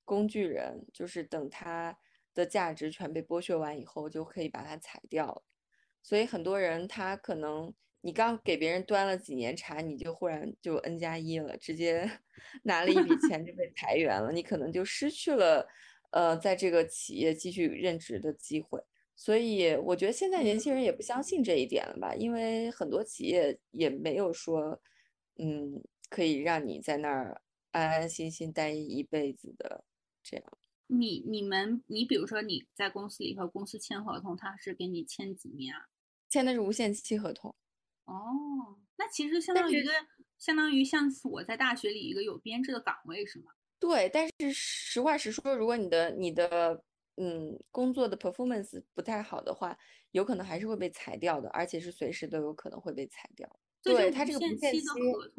[0.04, 1.98] 工具人，就是等他
[2.34, 5.42] 的价值全被剥削完以后，就可以把他裁掉了。
[6.04, 12.12] 所以很多人他可能你刚给别人端了几年茶，你就忽然就 N 加一了，直接
[12.64, 15.66] 拿了一笔钱就被 裁员了，你可能就失去了
[16.12, 18.84] 呃在这个企业继续任职的机会。
[19.22, 24.82] 所以我觉得现在年轻人也不相信这一点了吧，因为很多企业也没有说，
[25.36, 29.84] 嗯，可以让你在那儿安安心心待一辈子的
[30.24, 30.46] 这样。
[30.88, 35.82] 你你们你比如说你在公司里和公司签合同，他是给你签几年啊？
[36.30, 37.54] 签的是无限期合同。
[38.06, 39.92] 哦，那其实相当于一个
[40.38, 43.52] 相当于像我在大学里一个有编制的岗位是吗？
[43.82, 46.86] 对，但是实话实说，如果你的你的。
[47.22, 49.78] 嗯，工作的 performance 不太好的话，
[50.12, 53.60] 有可能还是会被裁掉的，而且是随时都有可能会被裁掉。
[53.84, 54.82] 对他这个不限期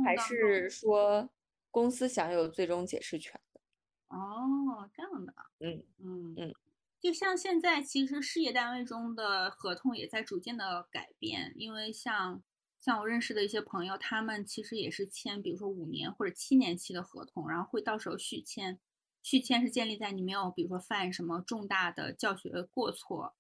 [0.05, 1.31] 还是说
[1.71, 3.61] 公司享有最终解释权的。
[4.09, 5.33] 哦，这样的。
[5.61, 6.55] 嗯嗯嗯，
[7.01, 12.43] 就像现在其实事业单位中的合同也在逐渐的改变，因为像
[12.79, 18.79] 像我认识的一些朋友，他们其实也是签，比如说五年或者七年期的合同，然后会到时候续签。
[19.23, 23.37] 续签是建立在你没有，比如说犯什么重大的教学过错，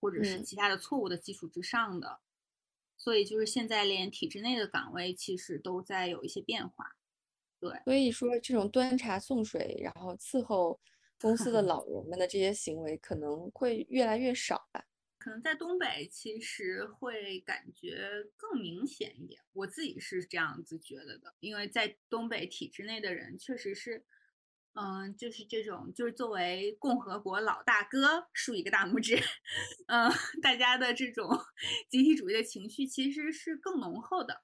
[0.00, 2.20] 或者是其他的错误的基础之上的。
[2.96, 6.96] 所以就是现在连体制内的岗位其实都在有一些变化。
[7.58, 10.80] 对，所以说这种端茶送水，然后伺候
[11.20, 14.84] 公司的 老人们的这些行为可能会越来越少吧。
[15.18, 24.04] 可能在东北其实会感觉更明显一点，我自己是这样子觉得的，因为在东北体制内的人确实是。
[24.74, 29.16] 嗯，就是这种，就是作为共和国老大哥，竖一个大拇指。
[29.86, 30.10] 嗯，
[30.42, 31.28] 大家的这种
[31.90, 34.42] 集体主义的情绪其实是更浓厚的。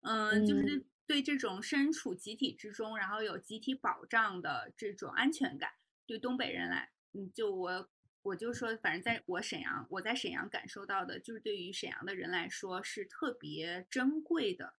[0.00, 5.70] 嗯，就是对这种身处集体之中，然后有集体保障的这种安全感，
[6.06, 7.90] 对东北人来，嗯，就我
[8.22, 14.74] 我就说，反正在我沈阳，我在沈阳感受到的，就是对于沈阳的人来说是特别珍贵的，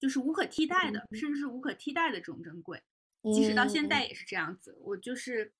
[0.00, 2.82] 就是无可替代的，甚至是无可替代的这种珍贵。
[3.22, 5.52] 即使到现在也是这样子，我就是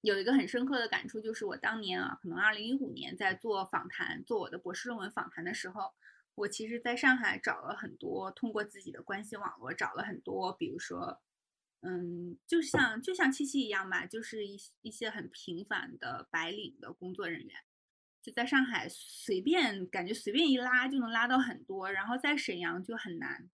[0.00, 5.92] 有一个很深刻的感触，就是我当年啊，可能二零一五年在做访谈，做我的博士论文访谈的时候，
[6.34, 11.20] 我其实在上海找了很多，通过自己的关系网络找了很多，比如说，
[11.80, 17.56] 嗯，就像就像七七一样吧，就是一一些很平凡的白领的工作人员，
[18.22, 23.50] 就在上海随便感觉随便一拉就能拉到很多，然后在沈阳就很难。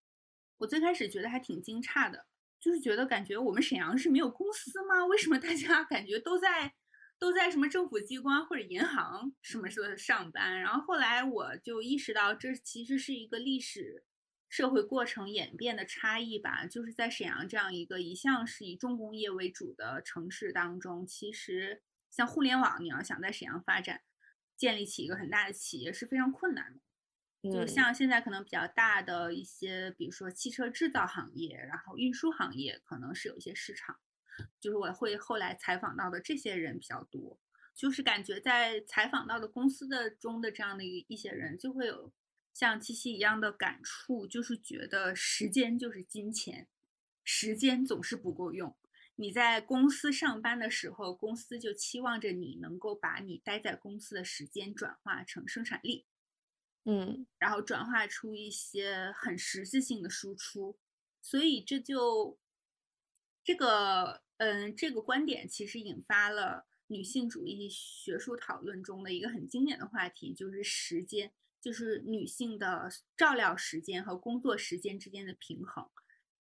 [0.58, 2.26] 我最开始觉得还挺惊诧的。
[2.60, 5.06] 就是觉得感觉我们沈阳是没有公司吗？
[5.06, 6.74] 为什么大家 感觉都在
[7.18, 10.60] 都在什么政府机关或者银行什么时候上班？
[10.60, 14.04] 然后后来我就意识到，这其实是一个历史
[14.48, 16.66] 社会过程演变的差异吧。
[16.66, 24.02] 就是在沈阳这样一个一向是以重工业为主的城市当中，其实像互联网，你要想在沈阳发展，
[24.56, 26.80] 建立起一个很大的企业是非常困难的。
[27.42, 33.96] 就像现在可能比较大的一些，比如说汽车制造行业，然后运输行业，可能是有一些市场。
[34.58, 37.38] 就是我会后来采访到的这些人比较多，
[37.74, 42.12] 就是感觉在采访到的公司的中的这样的一一些人，就会有
[42.52, 46.68] 像七七一样的感触，就是觉得时间就是金钱，
[47.24, 48.76] 时间总是不够用。
[49.16, 56.06] 你在公司上班的时候，公司就期望着你能够把你待在公司的时间转化成生产力。
[56.84, 60.78] 嗯，然后转化出一些很实质性的输出，
[61.20, 62.38] 所以这就
[63.44, 75.88] 这个嗯，这个观点其实引发了女性主义学术讨论中的一个很经典的话题，就是时间，就是女性的照料时间和工作时间之间的平衡，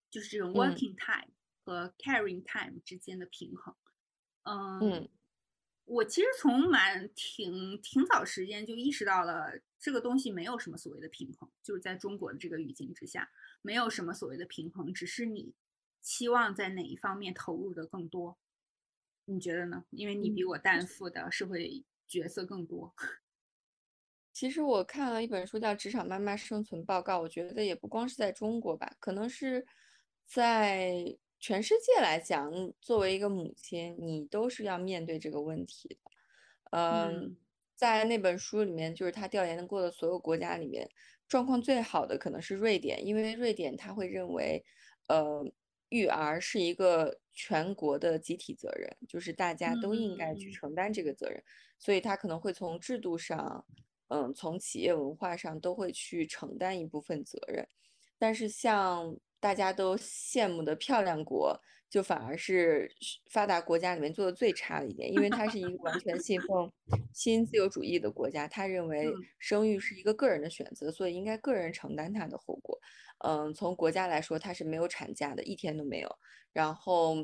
[0.10, 1.34] 就是这种 working time
[1.66, 3.76] 和 caring time 之间的平衡。
[4.44, 5.10] 嗯嗯。
[5.86, 15.54] 我其实从蛮挺挺早时间就意识到了这个东西没有什么所谓的平衡，就是在中国的这个语境之下，没有什么所谓的平衡，只是你
[16.02, 18.38] 期望在哪一方面投入的更多。
[19.26, 19.86] 你觉得呢？
[19.92, 22.94] 因为你比我担负的社会角色更多。
[24.34, 29.66] 其实我看了一本书叫《职场妈妈生存报告》，我觉得也不光是在中国吧，可能是
[30.26, 32.52] 在全世界来讲，
[32.82, 36.12] 作为一个母亲，你都是要面对这个问题的。
[36.72, 37.38] 嗯，嗯
[37.80, 40.86] 在那本书里面，就是他调研过的所有国家里面，
[41.30, 44.62] 状况最好的可能是瑞典，因为瑞典他会认为，
[45.08, 45.46] 呃，
[45.88, 51.42] 育儿是一个全国的集体责任，就是大家都应该去嗯承担这个责任，
[51.78, 53.66] 所以他可能会从制度上。
[54.12, 57.68] 嗯，从企业文化上都会去承担一部分责任，
[58.18, 62.92] 但是像大家都羡慕的漂亮国，就反而是
[63.32, 66.72] 发达国家里面做的最差的一点，因为它是一个完全信奉
[67.14, 72.80] 新自由主义的国家，他认为嗯生育是一个个人的选择，所以应该个人承担它的后果。
[73.26, 76.16] 嗯，从国家来说，它是没有产假的，一天都没有，
[76.54, 77.16] 然后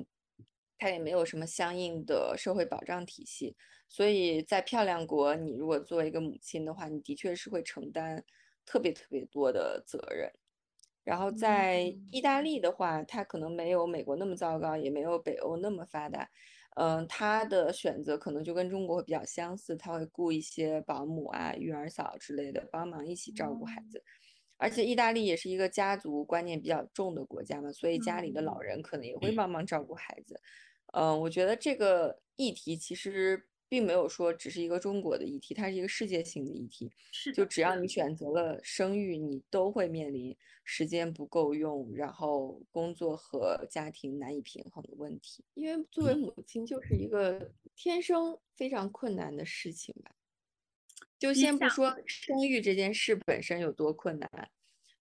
[0.78, 3.56] 它也没有什么相应的社会保障体系。
[3.88, 8.26] 所以在漂亮国，你如果作为一个母亲的话，你的确是会承担
[8.66, 10.32] 特别特别多的责任。
[11.06, 16.30] 然后在嗯意大利的话，它可能没有美国那么糟糕，也没有北欧那么发达。
[16.76, 24.04] 嗯，它的选择可能就跟中国会比较相似，他会雇一些保姆啊、育儿嫂之类的帮忙一起照顾孩子。
[24.58, 30.42] 而且意大利也是一个家族观念比较重的国家嘛，所以家里的老嗯人可能也会帮忙照顾孩子。
[30.94, 36.92] 嗯，我觉得这个议题其实并没有说只是一个中国的议题，它是一个世界性的议题。
[37.12, 45.44] 是，就只要你选择了生育，你都会面临时间不够用，然后工作和家庭难以平衡的问题。
[45.54, 50.12] 因为作为母亲，就是一个天生非常困难的事情吧。
[51.18, 54.50] 就先不说生育这件事本身有多困难，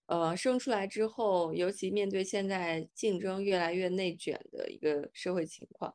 [0.06, 5.94] 呃，生出来之后，尤其面对现在竞争越来越内卷的一个社会情况，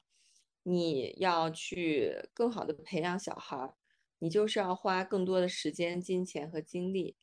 [0.63, 3.75] 你要去更好的培养小孩儿，
[4.19, 7.15] 你就是要花更多的时间、金钱和精力。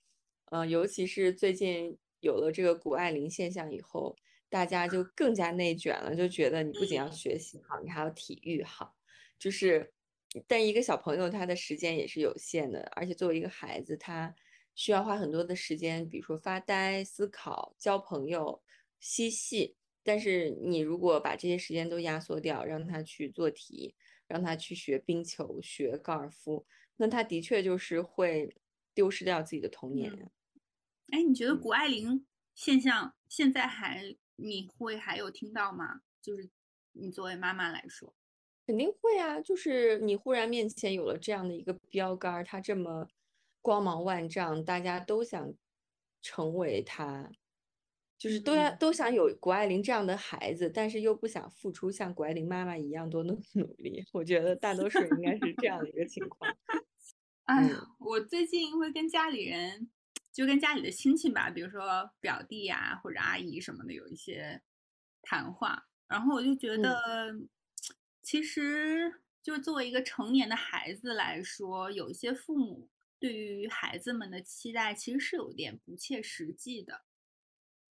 [0.46, 4.16] 呃，尤其是最近有了这个谷爱凌现象以后，
[4.48, 8.94] 大家就更加内卷了，就觉得你不仅要学习好，你还要体育好，
[9.38, 9.92] 就是。
[10.46, 14.34] 但一个小朋友他的时间也是有限的，而且作为一个孩子，他
[14.74, 18.60] 需要花很多的时间，比如说发呆、思考、交朋友、
[19.00, 19.76] 嬉戏。
[20.06, 23.94] 但是你如果把这些时间都压缩掉，让他去做题，
[24.28, 26.64] 让他去学冰球、学高尔夫，
[26.96, 28.56] 那他的确就是会
[28.94, 30.30] 丢失掉自己的童年呀。
[31.10, 36.02] 哎，你觉得嗯谷爱凌现象现在还你会还有听到吗？
[36.22, 36.48] 就是
[36.92, 38.14] 你作为妈妈来说，
[38.66, 43.08] 肯定会啊，就是你忽然面前有了这样的一个标杆儿，他这么
[43.60, 45.54] 光芒万丈，大家都想
[46.22, 47.30] 成为他，
[48.18, 54.04] 就是都要嗯都想有谷爱凌这样的孩子，但是又不想付出像谷爱凌妈妈一样多的 努力。
[54.12, 56.50] 我觉得大多数人应该是这样的一个情况。
[57.44, 59.88] 哎我最近会跟家里人，
[60.32, 64.60] 就跟家里的亲戚吧，比如说表弟呀、或者阿姨什么的，有一些
[65.22, 67.34] 谈话，然后我就觉嗯得，
[68.22, 72.88] 其实就是作为一个成年的孩子来说，有一些父母
[73.20, 77.02] 对于孩子们的期待其实是有点不切实际的，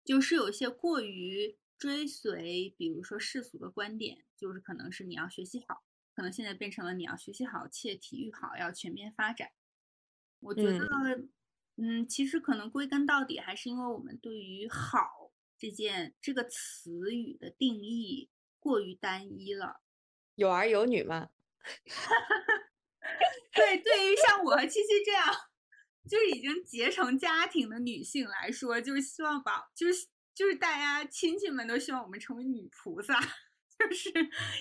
[0.06, 5.82] 就是有一些过于追随，比如说世俗的观点，就是可能是你要学习好。
[6.14, 9.50] 可能现在变成了你要学习好，且体育好，要全面发展。
[10.40, 11.28] 我觉嗯得，
[11.76, 19.82] 嗯，其实可能归根到底还是因为我们对于“好”这件这个词语的定义过于单一了。
[20.36, 21.28] 有儿有女嘛，
[23.52, 25.34] 对，对于像我和七七这样，
[26.08, 33.20] 就是已经结成家庭的女性来说，就是希望把，就是就是大家亲戚们都希望我们成为女菩萨。
[33.78, 34.10] 就是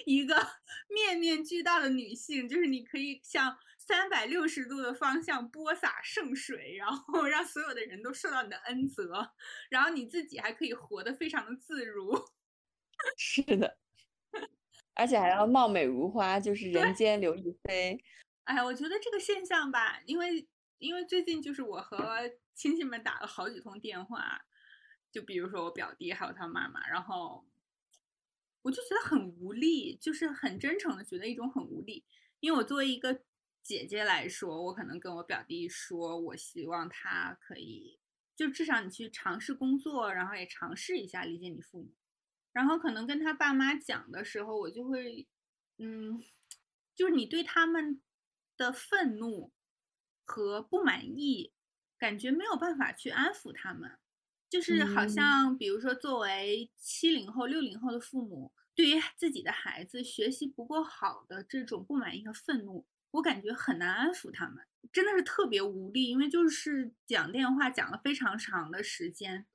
[0.06, 0.36] 一个
[0.94, 9.32] 面面俱到的女性，就是你可以向三百六十度的方向播撒圣水，然后让所有的人都受到你的恩泽，
[9.70, 12.14] 然后你自己还可以活得非常的自如。
[13.18, 13.78] 是的，
[14.96, 17.98] 而且还要貌美如花，就是人间刘亦菲。
[18.44, 20.46] 哎，我觉得这个现象吧，因为
[20.78, 24.46] 因为最近就是我和亲戚们打了好几通电话，
[25.12, 27.46] 就比如说我表弟还有他妈妈，然后。
[28.62, 32.04] 我就觉得很无力，就是很真诚的觉得一种很无力。
[32.40, 33.22] 因为我作为一个
[33.62, 38.00] 姐姐来说，我可能跟我表弟说，我希望他可以，
[38.36, 41.94] 就至少你去尝试工作，然后也尝试一下理解你父母。
[42.54, 45.28] 然后可能跟他爸妈讲的时候，我就会
[45.78, 46.24] 嗯，
[46.96, 48.02] 就是你对他们
[48.58, 49.54] 的愤怒
[50.26, 51.54] 和不满意，
[51.98, 53.98] 感觉没有办法去安抚他们，
[54.50, 69.46] 就是好像比如说作为七零后、六零后的父母，对于自己的孩子学习不够好的这种不满意和愤怒，我感觉很难安抚他们，真的是特别无力，因为就是讲电话讲了非常长的时间。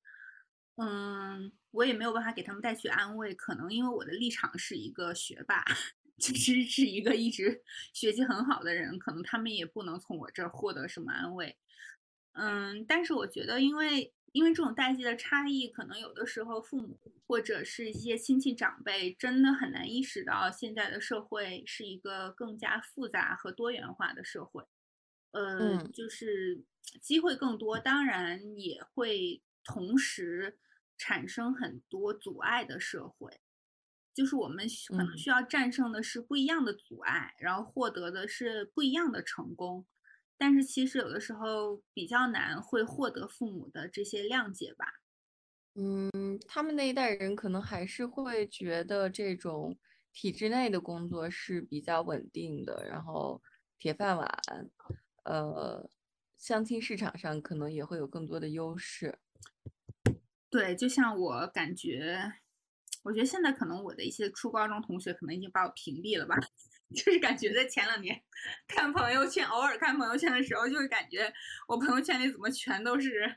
[0.76, 5.62] 嗯，我也没有办法给他们带去安慰，可能因为我的立场是一个学霸，
[6.20, 7.62] 其实是一个一直
[7.92, 11.56] 学习很好的人，可能他们也不能从我这儿获得什么安慰。
[12.34, 16.96] 嗯，但是我觉得，因为因为这种代际的差异，可能有的时候父母
[17.26, 24.62] 或者是一些亲戚长辈真的很难意识到现在的社会是一个更加复杂和多元化的社会。
[25.32, 26.62] 呃，就是
[27.00, 30.58] 机会更多，当然也会同时。
[31.02, 33.39] 产生很多阻碍的社会，
[34.20, 39.86] 就是我们可能需要战胜的是不一样的阻碍，然后获得的是不一样的成功。
[40.36, 45.00] 但是其实有的时候比较难会获得父母的这些谅解吧。
[45.74, 49.78] 嗯，他们那一代人可能还是会觉得这种
[50.12, 53.42] 体制内的工作是比较稳定的，然后
[53.78, 54.28] 铁饭碗，
[55.24, 55.88] 呃，
[56.36, 59.18] 相亲市场上可能也会有更多的优势。
[60.50, 62.34] 对，就像我感觉，
[63.02, 66.36] 我觉得现在可能我的一些初高中同学可能已经把我屏蔽了吧，
[66.94, 68.22] 就是感觉在前两年
[68.68, 71.32] 看朋友圈，偶尔看朋友圈的时候，就是感觉
[71.66, 73.36] 我朋友圈里怎么全都是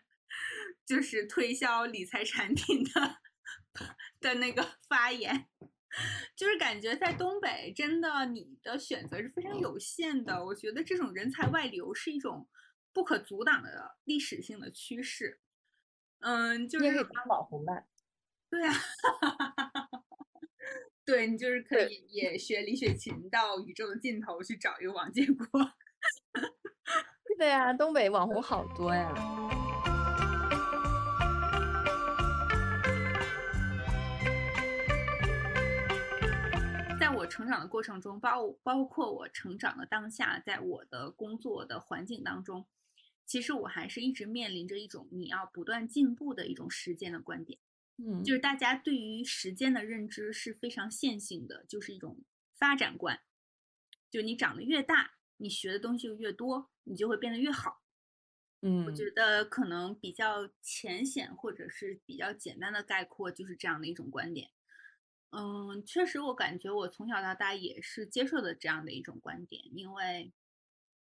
[0.86, 3.18] 就是推销理财产品的
[4.20, 5.48] 的那个发言，
[6.36, 10.44] 就是感觉在东北真的你的选择是非常有限的。
[10.46, 12.48] 我觉得这种人才外流是一种
[12.92, 15.40] 不可阻挡的历史性的趋势。
[16.20, 17.84] 嗯，就是可以当网红吧？
[18.54, 18.76] 对啊，
[21.04, 25.48] 对你就是可以也学李雪琴到宇宙的尽头去找一个王建国。
[27.40, 29.12] 对呀，东北网红好多呀。
[37.00, 42.68] 在我成长的过程中，包包括我成长的当下，在我的工作的环境当中。
[43.26, 47.58] 其实我还是一直面临着一种你要不断进步的一种时间的观点，
[48.06, 52.24] 嗯，就是大家对于时间的认知是非常线性的，就是一种
[52.54, 53.22] 发展观，
[54.10, 57.82] 就你长得越大，你学的东西就越多，你就会变得越好，
[58.62, 64.52] 嗯，我觉得可能比较浅显或者是比较简单的概括就是这样的一种观点，
[65.32, 70.34] 嗯，确实我感觉我从小到大也是接受的这样的一种观点，因为。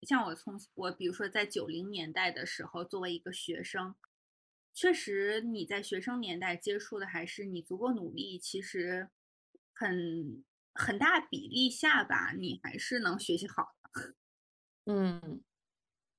[0.07, 3.93] 像我从我比如说在九零年代的时候，作为一个学生，
[4.73, 9.09] 确实你在学生年代接触的还是你足够努力，其实
[9.73, 10.43] 很
[10.73, 14.15] 很大比例下吧，你还是能学习好的。
[14.91, 15.43] 嗯，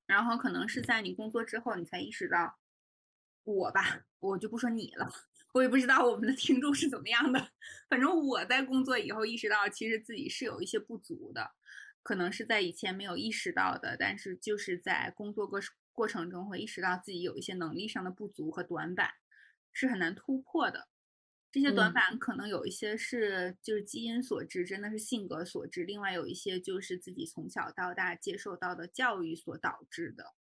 [0.07, 2.59] 然后可能是在你工作之后，你才意识到
[3.44, 5.11] 我吧，我就不说你了，
[5.55, 7.50] 我也不知道我们的听众是怎么样的，
[7.88, 11.53] 反正我在工作以后意识到，其实自己是有一些不足的。
[12.05, 15.61] 可能是在以前没有意识到的，但是就是在工作过
[15.93, 19.11] 过程中会意识到自己有一些能力上的不足和短板，
[19.72, 20.88] 是很难突破的。
[21.51, 30.34] 这些短板可能有一些是就是基因所致，真的是性格所致；另外有一些就是自己从小到大接受到的教育所导致的。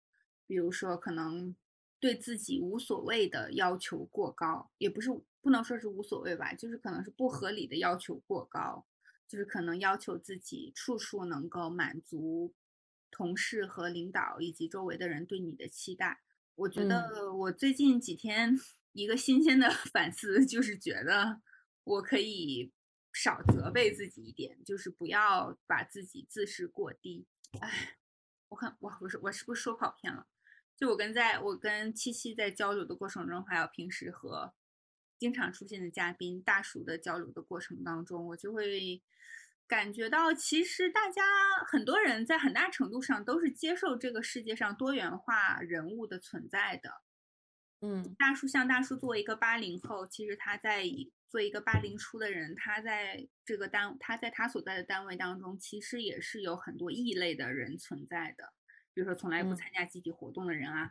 [0.46, 1.56] 比如说，可能
[1.98, 8.86] 对自己无所谓的要求过高，也不是不能说是无所谓吧，就是可能是不合理的要求过高。
[9.26, 12.52] 就是可能要求自己处处能够满足
[13.10, 16.20] 同事和领导以及周围的人对你的期待。
[16.54, 18.58] 我觉得我最近几天
[18.92, 21.40] 一个新鲜的 反思，就是觉得
[21.84, 22.72] 我可以
[23.12, 27.26] 少责备自己一点，就是不要把自己自视过低。
[27.60, 27.98] 哎，
[28.48, 30.26] 我看我，我是我是不是说跑偏了？
[30.76, 34.54] 就我跟在我跟七七在交流的过程中，还有平时和。
[35.18, 39.02] 经常出现的嘉宾大叔的交流的过程当中，我就会
[39.70, 41.22] 感觉到，其实大家
[41.64, 46.90] 很多人在很大程度上都是接受这个世界上多元化人物的存在的。
[47.80, 50.84] 嗯，大叔像大叔作为一个八零后，其实他在
[51.28, 58.52] 做一个八零初的人，他在这个单他在他所在的单位当中，其实也是有很多异类的人存在的，
[58.92, 60.90] 比如说从来不参加集体活动的人啊。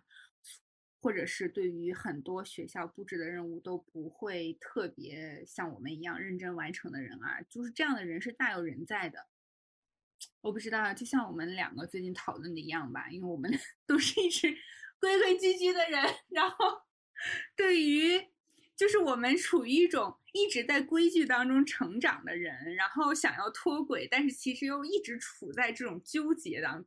[1.01, 9.27] 或者是对于很多学校布置的任务都不会特别像我们一样认真完成的人啊，就是这样的人是大有人在的。
[10.41, 13.49] 我不知道，就像我们两个最近讨论的一样吧，因为我们
[13.87, 14.53] 都是一直
[14.99, 16.81] 规规矩矩的人，然后
[17.55, 18.27] 对于
[18.75, 26.85] 就是我们处于一种一直在规矩当中成长的人，然后想要脱轨，但是其实又一直处在这种纠结当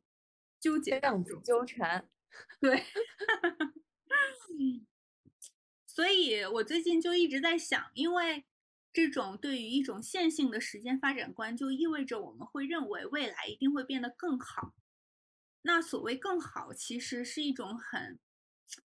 [0.61, 2.09] 纠结当中纠缠。
[2.61, 2.83] 对，
[5.87, 8.45] 所以我最近就一直在想，因为
[8.93, 14.75] 这种对于一种线性的时间发展观，就意味着我们会认为未来一定会变得更好。
[15.63, 18.19] 那所谓更好，其实是一种很。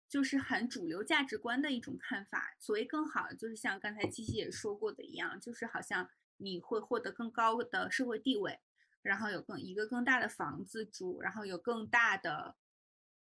[0.09, 2.55] 就是很主流价值观的一种看法。
[2.61, 8.61] 所谓更好，就是像刚才七七也说过的一样，就是好像你会获得更高的社会地位，
[9.03, 12.55] 然后有更一个更大的房子住，然后有更大的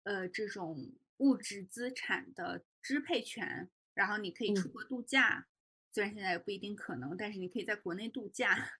[0.02, 5.46] 呃这种物质资产的支配权，然后你可以出国度假，
[5.92, 8.72] 虽然现在也不一定可能，但是你可以在国内度假，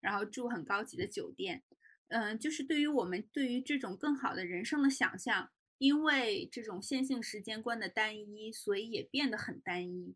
[0.00, 1.62] 然后住很高级的酒店。
[2.08, 5.50] 嗯，就是对于我们对于这种更好的人生的想象。
[5.78, 10.14] 因为这种线性时间观的单一，所以也变得很单一。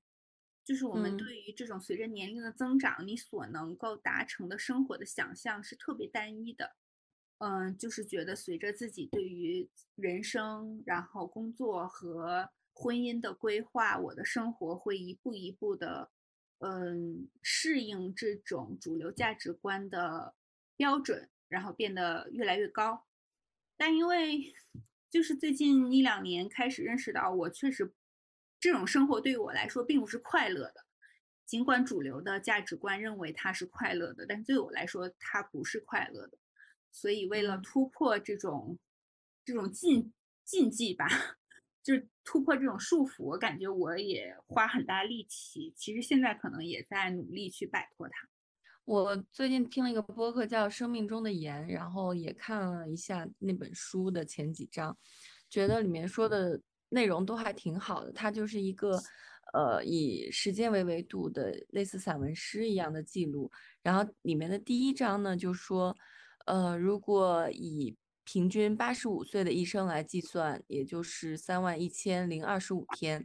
[0.65, 6.77] 就是我们对于这种随着年龄的增长，你所能够达成的生活的想象是特别单一的。
[7.39, 16.11] 嗯，就是觉得随着自己对于人生、然后工作和婚姻的规划，我的生活会一步一步的，
[16.61, 20.35] 嗯，适应这种主流价值观的
[20.77, 23.05] 标准，然后变得越来越高。
[23.77, 24.55] 但因为
[25.11, 27.93] 就是最近一两年开始认识到，我确实
[28.59, 30.87] 这种生活对于我来说并不是快乐的。
[31.45, 36.39] 尽管主流的价值观认为它是快乐的，但对我来说它不是快乐的。
[36.97, 38.79] 所以为了突破这种
[39.45, 40.15] 这种禁
[40.47, 41.07] 禁忌吧，
[41.85, 45.75] 就是突破这种束缚，我感觉我也花很大力气。
[45.77, 48.15] 其实现在可能也在努力去摆脱它。
[48.87, 54.97] 我最近听了一个播客叫《生命中的盐》，然后也看了一下那本书的前几章，
[55.51, 58.11] 觉得里面说的内容都还挺好的。
[58.11, 58.99] 它就是一个，
[59.53, 63.51] 呃，以时间为维度的类似散文诗一样的记录。
[63.83, 65.95] 然后里面的第一章呢，就说，
[66.47, 73.25] 呃，如果以平均八十五岁的一生来计算，也就是三万一千零二十五天，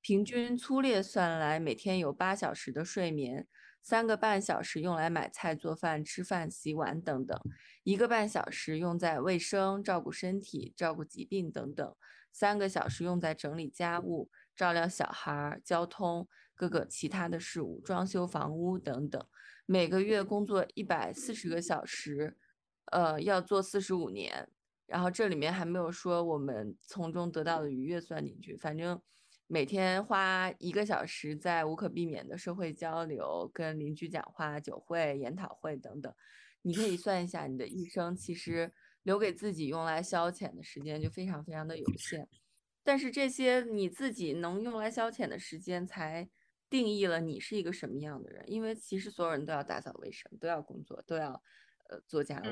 [0.00, 3.46] 平均粗略算来，每天有八小时的睡眠。
[3.80, 7.40] 三个半小时用来买菜、做饭、吃饭、洗碗等等，
[7.84, 11.94] 一个半小时用在卫生、照顾身体、照顾疾病等等，
[12.32, 19.24] 三个小时用在整理家务、照料小孩、交通各个其他的事物、装修房屋等等。
[19.66, 22.36] 每个月工作一百四十个小时，
[22.92, 24.48] 呃，要做四十五年。
[24.86, 29.00] 然后这里面还没有说我们从中得到的愉悦算进去，反正。
[29.48, 36.12] 每天花一个小时在无可避免的社会交流、跟邻居讲话、酒会、研讨会等等，
[36.62, 38.72] 你可以算一下，你的一生其实
[39.04, 42.28] 留给自己用来消遣的时间就非常非常的有限。
[42.82, 46.28] 但是这些你自己能用来消遣的时间，才
[46.68, 48.42] 定义了你是一个什么样的人。
[48.50, 51.40] 因为其实所有人都要打扫卫生，都要工作，都要
[51.88, 52.46] 呃做家务，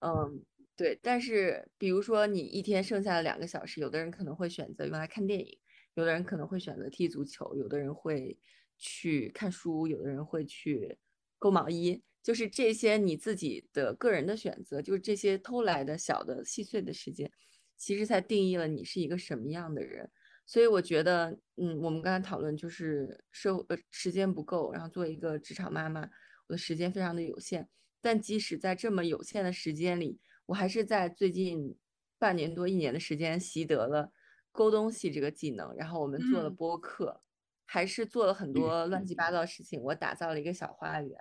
[0.00, 0.42] 嗯，
[0.76, 0.98] 对。
[1.02, 5.58] 但是比如说你一天剩下的两个小时，有的人可能会选择用来看电影。
[5.94, 8.38] 有的人可能会选择踢足球，有的人会
[8.76, 10.98] 去看书，有的人会去
[11.38, 17.32] 购毛衣，就是这些你自己的个人的选择，就是这些偷来的小的细碎的时间，
[17.78, 20.10] 其实才定义了你是一个什么样的人。
[20.44, 26.02] 所以我觉得，嗯，我们刚才讨论就是社呃时间不够，然后作为一个职场妈妈，
[26.46, 27.66] 我的时间非常的有限。
[28.06, 31.76] 但即使在这么有限的时间里，我还是在最近
[32.18, 34.12] 半年多一年的时间习得了。
[34.52, 37.20] 勾东西这个技能，然后我们做了播客，
[37.64, 39.82] 还是做了很多乱七八糟的事情。
[39.82, 41.18] 我打造了一个小花园，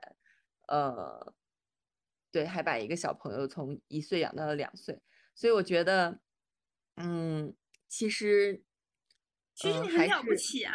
[0.68, 1.34] 呃，
[2.32, 5.02] 对，还把一个小朋友从一岁养到了两岁。
[5.34, 6.20] 所以我觉得，
[6.98, 7.56] 嗯，
[7.88, 8.62] 其实，
[9.56, 10.74] 其实你很了不起啊。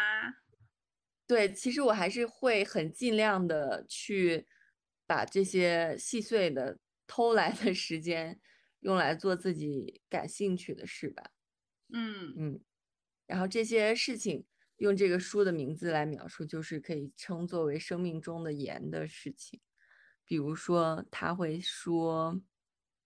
[1.28, 4.48] 对，其实我还是会很尽量的去
[5.10, 8.38] 把这些细碎的偷来的时间
[8.78, 11.32] 用来做自己感兴趣的事吧。
[11.92, 12.60] 嗯嗯，
[13.26, 14.46] 然后这些事情
[14.76, 19.60] 用这个书的名字来描述，就是可以称作为生命中的盐的事情。
[20.24, 22.40] 比如说，他会说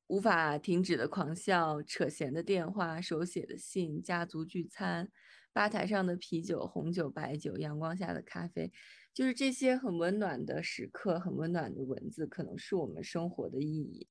[0.08, 5.10] 无法停止的狂笑、扯闲的电话、手写的信、家族聚餐、
[5.54, 8.70] 吧台上的啤酒、红酒、白酒、阳光下的咖啡，
[9.14, 14.08] 就是这些很温暖的时刻、很温暖的文字，可能是我们生活的意义。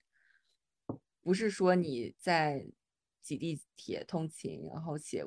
[1.21, 2.65] 不是说你在。
[3.23, 5.23] 挤地铁通勤，然后写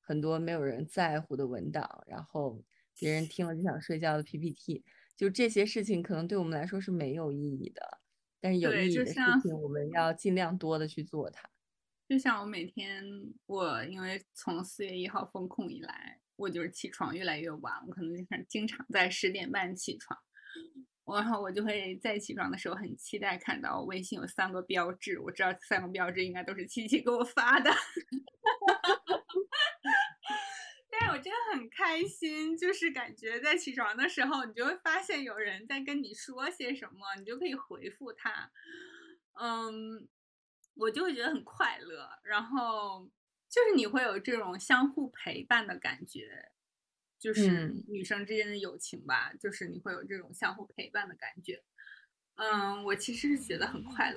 [0.00, 2.60] 很多没有人在乎的文档，然后
[2.98, 4.82] 别人听了就想睡觉的 PPT，
[5.14, 8.00] 就这些事情可能对我们来说是没有意义的，
[8.40, 9.14] 但是有意义的事
[9.44, 11.48] 情我们要尽量多的去做它。
[12.08, 13.04] 就像我每天，
[13.46, 20.18] 我因为从四月一号封控以来，我就是起床越来越晚，我可能经常经常在十点半起床，
[21.04, 27.70] 然后我就会在起床的时候很期待看到微信有三个标志，我知道三个标志应该都是七七给我发的。
[30.90, 38.50] 但是我真的很开心，就是感觉在起床的时候，你就会发现有人在跟你说些什么，你就可以回复他。
[39.38, 40.08] 嗯，
[40.74, 43.06] 我就会觉得很快乐，然后
[43.56, 46.50] 就是你会有这种相互陪伴的感觉，
[47.18, 51.64] 就是女生之间的友情吧，就是你会有这种相互陪伴的感觉。
[52.34, 54.16] 嗯，我其实是觉得很快乐。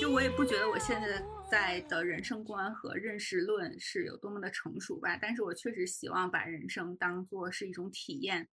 [0.00, 8.48] 就我也不觉得我现在在的人生观和认识论是有多么的成熟吧，但是我确实希望把人生当做是一种体验，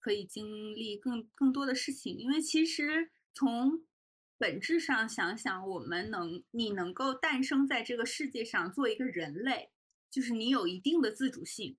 [0.00, 2.18] 可以经历更更多的事情。
[2.18, 3.86] 因为其实从
[4.36, 9.70] 本质上想想，我们能你能够诞生在这个世界上做一个人类，
[10.10, 11.76] 就是你有一定的自主性，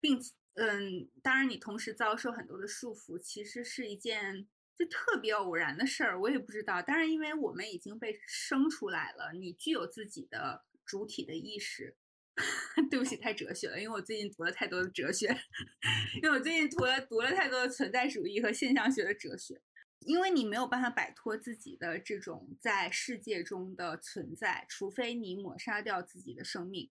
[0.00, 0.20] 并
[0.54, 4.48] 嗯，当然你同时遭受很多的束缚，其实是一件。
[4.78, 6.80] 就特别偶然的事儿，我也不知道。
[6.80, 11.96] 当然，因为我们已经被生出来了，你具有自己的主体的意识。
[12.88, 15.26] 对不起，太哲学了，因为我最近读了太多的哲学，
[16.22, 19.60] 因为我最近读了读了太多的存在主义和现象学的哲学。
[20.06, 26.88] 因为你没有办法摆脱自己的这种在世界中的存在，除非你抹杀掉自己的生命。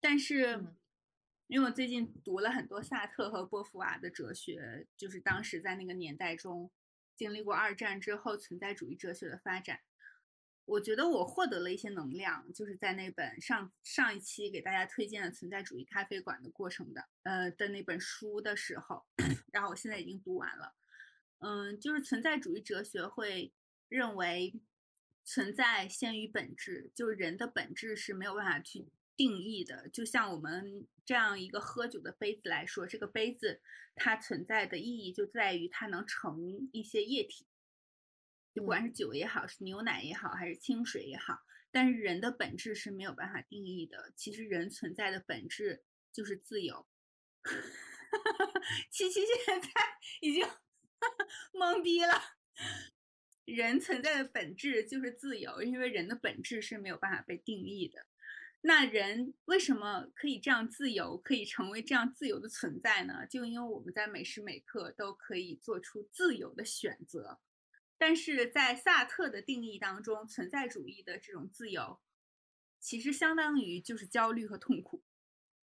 [0.00, 0.64] 但是，
[1.48, 6.70] 因为我最近读了很多萨特和波伏娃的哲学，就是当时在那个年代中。
[7.16, 9.80] 经历过二战之后，存在主义哲学的发展，
[10.66, 19.06] 我觉得我获得了一些能量，就是在那本上上一期给大家推荐的《存在主义咖啡馆》的过程的，呃的那本书的时候，
[19.52, 20.74] 然后我现在已经读完了，
[21.38, 23.52] 嗯，就是存在主义哲学会
[23.88, 24.60] 认为
[25.24, 28.88] 存在先于本质，就是人的本质是没有办法去。
[29.16, 33.60] 定义的，就像我们这样一个喝酒的杯子来说，这个杯子
[33.94, 37.46] 它存在的意义就在于它能盛一些液体，
[38.54, 41.40] 就不管是酒也好，是牛奶也好，还是清水也好。
[41.70, 44.12] 但是人的本质是没有办法定义的。
[44.16, 46.86] 其实人存在的本质就是自由。
[48.90, 49.68] 七七现在
[50.20, 50.46] 已经
[51.52, 52.22] 懵逼了。
[53.44, 58.06] 人存在的本质就是自由，因为人的本质是没有办法被定义的。
[58.66, 63.24] 那人为什么可以这样自由，可以成为这样自由的存在呢？
[63.24, 67.38] 就因为我们在每时每刻都可以做出自由的选择。
[67.96, 72.00] 但是在萨特的定义当中，存在主义的这种自由，
[72.80, 75.04] 其实相当于就是焦虑和痛苦，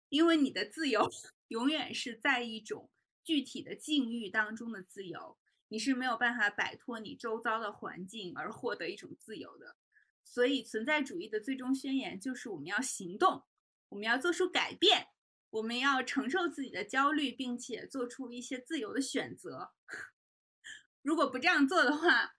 [0.09, 1.11] 因为你的自由
[1.49, 2.89] 永远是在一种
[3.25, 5.37] 具体的境遇当中的自由，
[5.67, 9.77] 你是没有办法摆脱你周遭的环境而获得一种自由的。
[10.25, 13.45] 所以，存在主义的最终宣言就是我们要行动，
[13.91, 15.09] 我们要做出改变，
[15.51, 19.73] 我们要承受自己的焦虑，并且做出一些自由的选择。
[21.03, 22.37] 如果不这样做的话，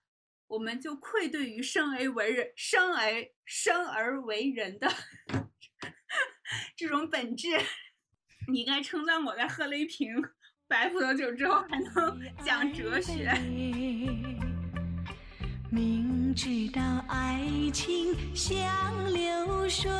[0.47, 4.88] 我们就愧对于生而为人、生而生而为人的
[6.77, 7.49] 这种本质。
[8.51, 10.15] 你应该称赞我在喝了一瓶
[10.67, 13.31] 白葡萄酒之后还能讲哲学。
[15.71, 19.91] 明知道爱情像流水，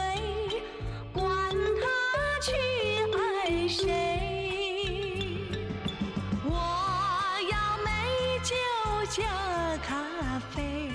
[1.14, 2.52] 管他去
[3.16, 5.48] 爱谁。
[6.44, 6.52] 我
[7.52, 7.92] 要美
[8.44, 8.56] 酒
[9.12, 10.90] 加咖啡。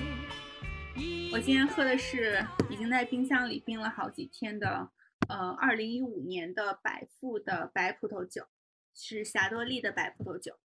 [1.31, 4.89] 我今天喝的是已经在冰箱里冰了好几天的，
[5.29, 8.45] 呃，二零一五年的百富的白葡萄酒，
[8.93, 10.59] 是霞多丽的白葡萄酒。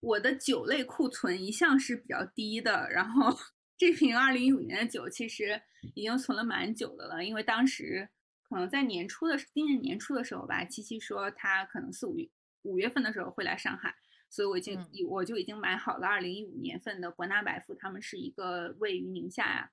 [0.00, 3.36] 我的酒类库存一向是比较低的，然后。
[3.76, 5.60] 这瓶二零一五年的酒其实
[5.94, 8.08] 已经存了蛮久的了，因为当时
[8.48, 12.28] 可能在年初的今年年初的时候吧，七七说他可能四五月
[12.62, 13.94] 五月份的时候会来上海，
[14.30, 19.72] 所以我已经我就已经买好了二零一五年份的伯纳百富，他们是一个位于宁夏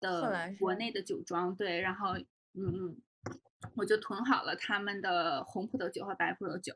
[0.00, 2.96] 的国内的酒庄，对，然后嗯嗯，
[3.74, 6.74] 我就囤好了他们的红葡萄酒和白葡萄酒。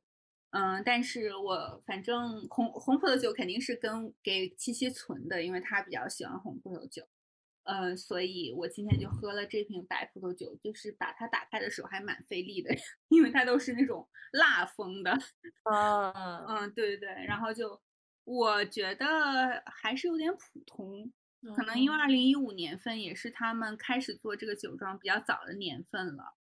[0.56, 7.02] 嗯，但是我反正红红葡萄酒肯定是跟给七七存的，因为他比较喜欢红葡萄酒。
[7.64, 12.72] 嗯，所以我今天就喝了这瓶白葡萄酒，就是把它打开的时候还蛮费力的，
[13.08, 15.10] 因为它都是那种蜡封的。
[15.64, 17.82] 啊，嗯，对对对，然后就
[18.22, 21.10] 我觉得还是有点普通，
[21.56, 26.36] 可能因为二零一五年份也是他们开始做这个酒庄比较早的年份了，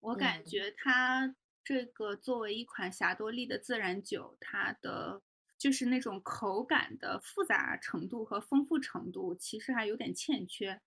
[0.00, 1.34] 我感觉它。
[1.66, 5.20] 这个作为一款霞多丽的自然酒，它的
[5.58, 10.80] 就是那种口感的复杂程度和丰富程度，其实还有点欠缺。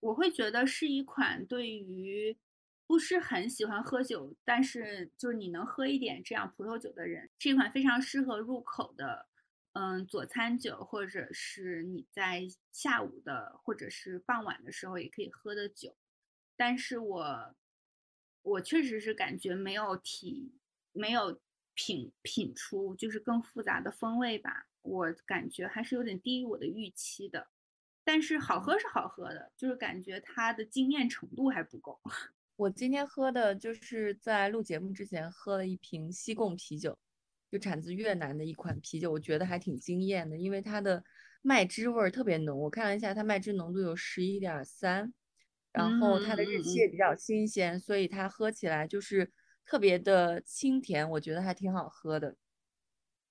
[0.00, 2.36] 我会觉得是一款对于
[2.84, 9.28] 不是很喜欢喝酒，但是就是你能喝一点这样葡萄酒的人，是一款非常适合入口的，
[9.74, 15.94] 嗯，佐餐酒，或者是你在下午的或者是傍晚的时候也可以喝的酒。
[16.56, 17.54] 但是我
[18.44, 20.52] 我确实是感觉没有体
[20.92, 21.40] 没有
[21.74, 27.48] 品品出就是更复杂的风味吧，我感觉还是有点低于我的预期的。
[28.04, 31.98] 但是好喝是好喝的，就是感觉它的惊艳程度还不够。
[32.56, 36.96] 我今天喝的就是在录节目之前喝了一瓶西贡啤酒，
[37.50, 41.02] 就产自越南的一款啤酒，我觉得还挺惊艳的，因为它的
[41.40, 42.56] 麦汁味儿特别浓。
[42.60, 45.12] 我看了一下，它麦汁浓度有十一点三，
[45.74, 49.30] 然后它的日期也比较新鲜，所以它喝起来就是
[49.66, 52.36] 特别的清甜，我觉得还挺好喝的。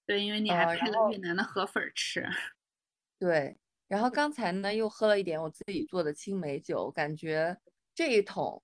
[0.06, 2.28] 对，因为你还配了越南的河粉吃。
[3.18, 3.58] 对。
[3.88, 7.60] 然后刚才呢，又喝了一点我自己做的青梅酒，感觉
[7.94, 8.64] 这一桶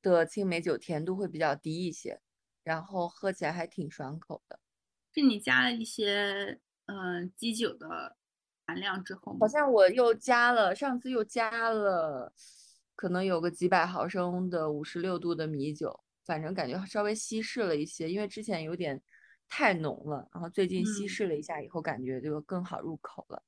[0.00, 2.20] 的青梅酒甜度会比较低一些，
[2.62, 4.60] 然后喝起来还挺爽口的。
[5.12, 8.16] 是你加了一些嗯基酒的
[8.66, 9.38] 含量之后吗？
[9.40, 12.32] 好像我又加了，上次又加了，
[13.02, 19.02] 可能有个几百毫升的五十六度的米酒，反正感觉稍微稀释了一些，因为之前有点
[19.48, 23.42] 太浓了，然后最近稀释了一下以后，感觉就更好入口了。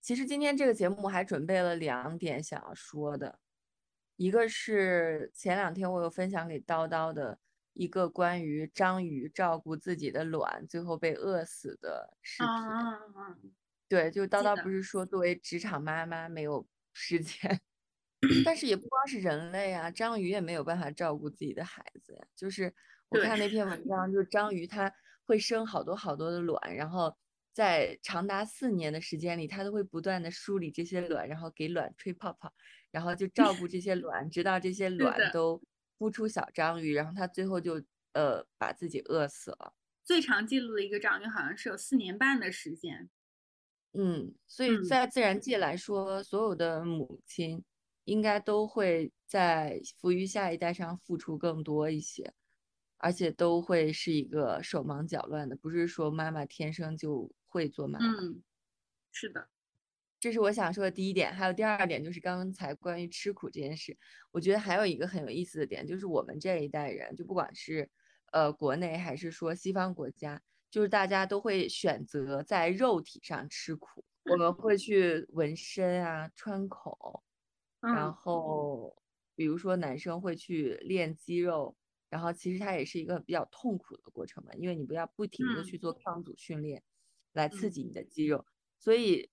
[0.00, 3.38] 其实今天这个节目还准备了两点想要说的，
[4.16, 7.38] 一个是前两天我有分享给叨叨的
[7.74, 13.52] 一个关于章鱼照顾自己的卵最后被饿死的视频。
[13.86, 17.60] 对，就叨叨不是说作为职场妈妈没有时间，
[18.44, 22.26] 但是也不光是人类啊，章鱼也没有办法照顾自己的孩子呀。
[22.36, 22.72] 就是
[23.08, 24.92] 我看那篇文章，就是章鱼它
[25.24, 27.16] 会生好多好多的卵，然后。
[27.52, 32.50] 在长达四年的时间里，它都会不断的梳理这些卵，然后给卵吹泡泡，
[32.92, 35.60] 然后就照顾这些卵，直到这些卵都
[35.98, 39.74] 孵出小章鱼，然后它最后就呃把自己饿死了。
[40.04, 43.10] 最长记录的一个章鱼好像是有四年半的时间。
[43.94, 47.62] 嗯，所以在自然界来说，所有的母亲
[48.10, 52.32] 应该都会在抚育下一代上付出更多一些，
[52.98, 57.30] 而且都会是一个手忙脚乱的，不是说妈妈天生就。
[57.52, 58.44] 会做妈妈，嗯，
[59.10, 59.48] 是的，
[60.20, 61.34] 这是我想说的第一点。
[61.34, 63.98] 还有第二点，就是刚才关于吃苦这件事，
[64.30, 67.90] 我觉得还有一个很有意思的点，就是我们这一代人，就不管是
[68.30, 70.40] 呃国内还是说西方国家，
[70.70, 74.04] 就是大家都会选择在肉体上吃苦。
[74.26, 77.20] 我们会去纹身啊，穿孔，
[77.80, 78.96] 然后
[79.34, 81.76] 比如说男生会去练肌肉，
[82.08, 86.82] 然后其实它也是一个比较痛苦的过程嘛，因为你不要不停的去做抗阻训练。
[87.32, 88.44] 来刺激你的肌肉，
[88.76, 89.30] 所以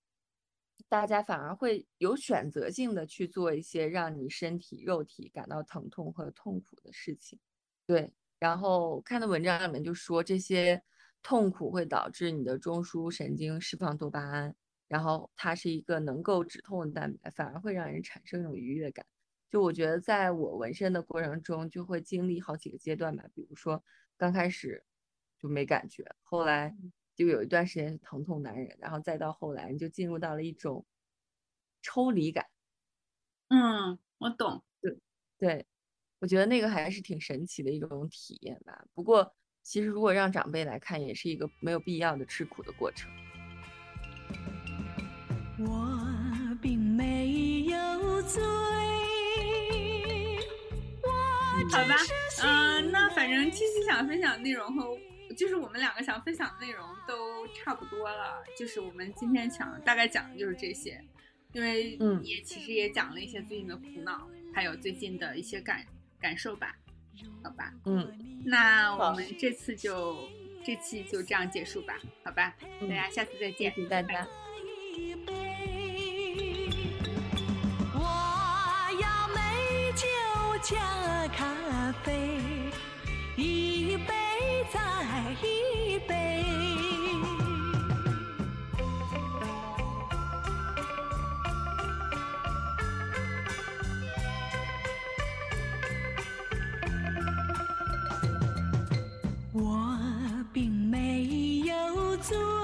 [0.88, 7.40] 大家反而会有选择性的去做一些让你身体肉体感到疼痛和痛苦的事情。
[7.86, 10.80] 对，然后看的文章里面就说这些
[11.24, 14.54] 痛苦会导致你的中枢神经释放多巴胺，
[14.88, 19.06] 然后它是一个能够止痛的蛋白，反而会让人产生一种愉悦感。
[19.50, 23.84] 就我觉得在我纹身的过程中，就会经历好几个阶段吧，比如说
[24.16, 24.82] 刚开始
[25.38, 26.76] 就没感觉，后来。
[27.18, 30.86] 就有一段时间是疼痛难忍，然后再到后来，你就进入到了一种
[31.82, 32.46] 抽离感。
[33.48, 34.62] 嗯，我懂。
[34.80, 34.96] 对，
[35.36, 35.66] 对，
[36.20, 38.86] 我觉得那个还是挺神奇的一种体验吧。
[38.94, 39.34] 不过，
[39.64, 43.10] 其实如果让长辈来看，也是一个没有必要的吃苦的过程。
[45.58, 48.42] 我并没有罪。
[51.70, 51.94] 好吧，
[52.42, 54.98] 嗯，那反正七七想分享内容和。
[55.36, 61.00] 就是我们两个想分享的内容都差不多了，就是我们今天想大概讲的就是这些，
[61.52, 65.84] 因为嗯，也其实也讲了一些最近的苦恼，还有最近的一些感
[66.18, 66.74] 感受吧，
[67.44, 70.28] 好吧，嗯，那我们这次就
[70.64, 74.26] 这期就这样结束吧，好吧，大家下次再见，谢谢大家。
[80.70, 80.76] 加
[81.28, 81.46] 咖
[82.04, 82.40] 啡
[83.34, 84.12] 一杯
[84.70, 84.78] 再
[85.42, 86.44] 一杯。
[99.54, 99.98] 我
[100.52, 102.57] 并没有醉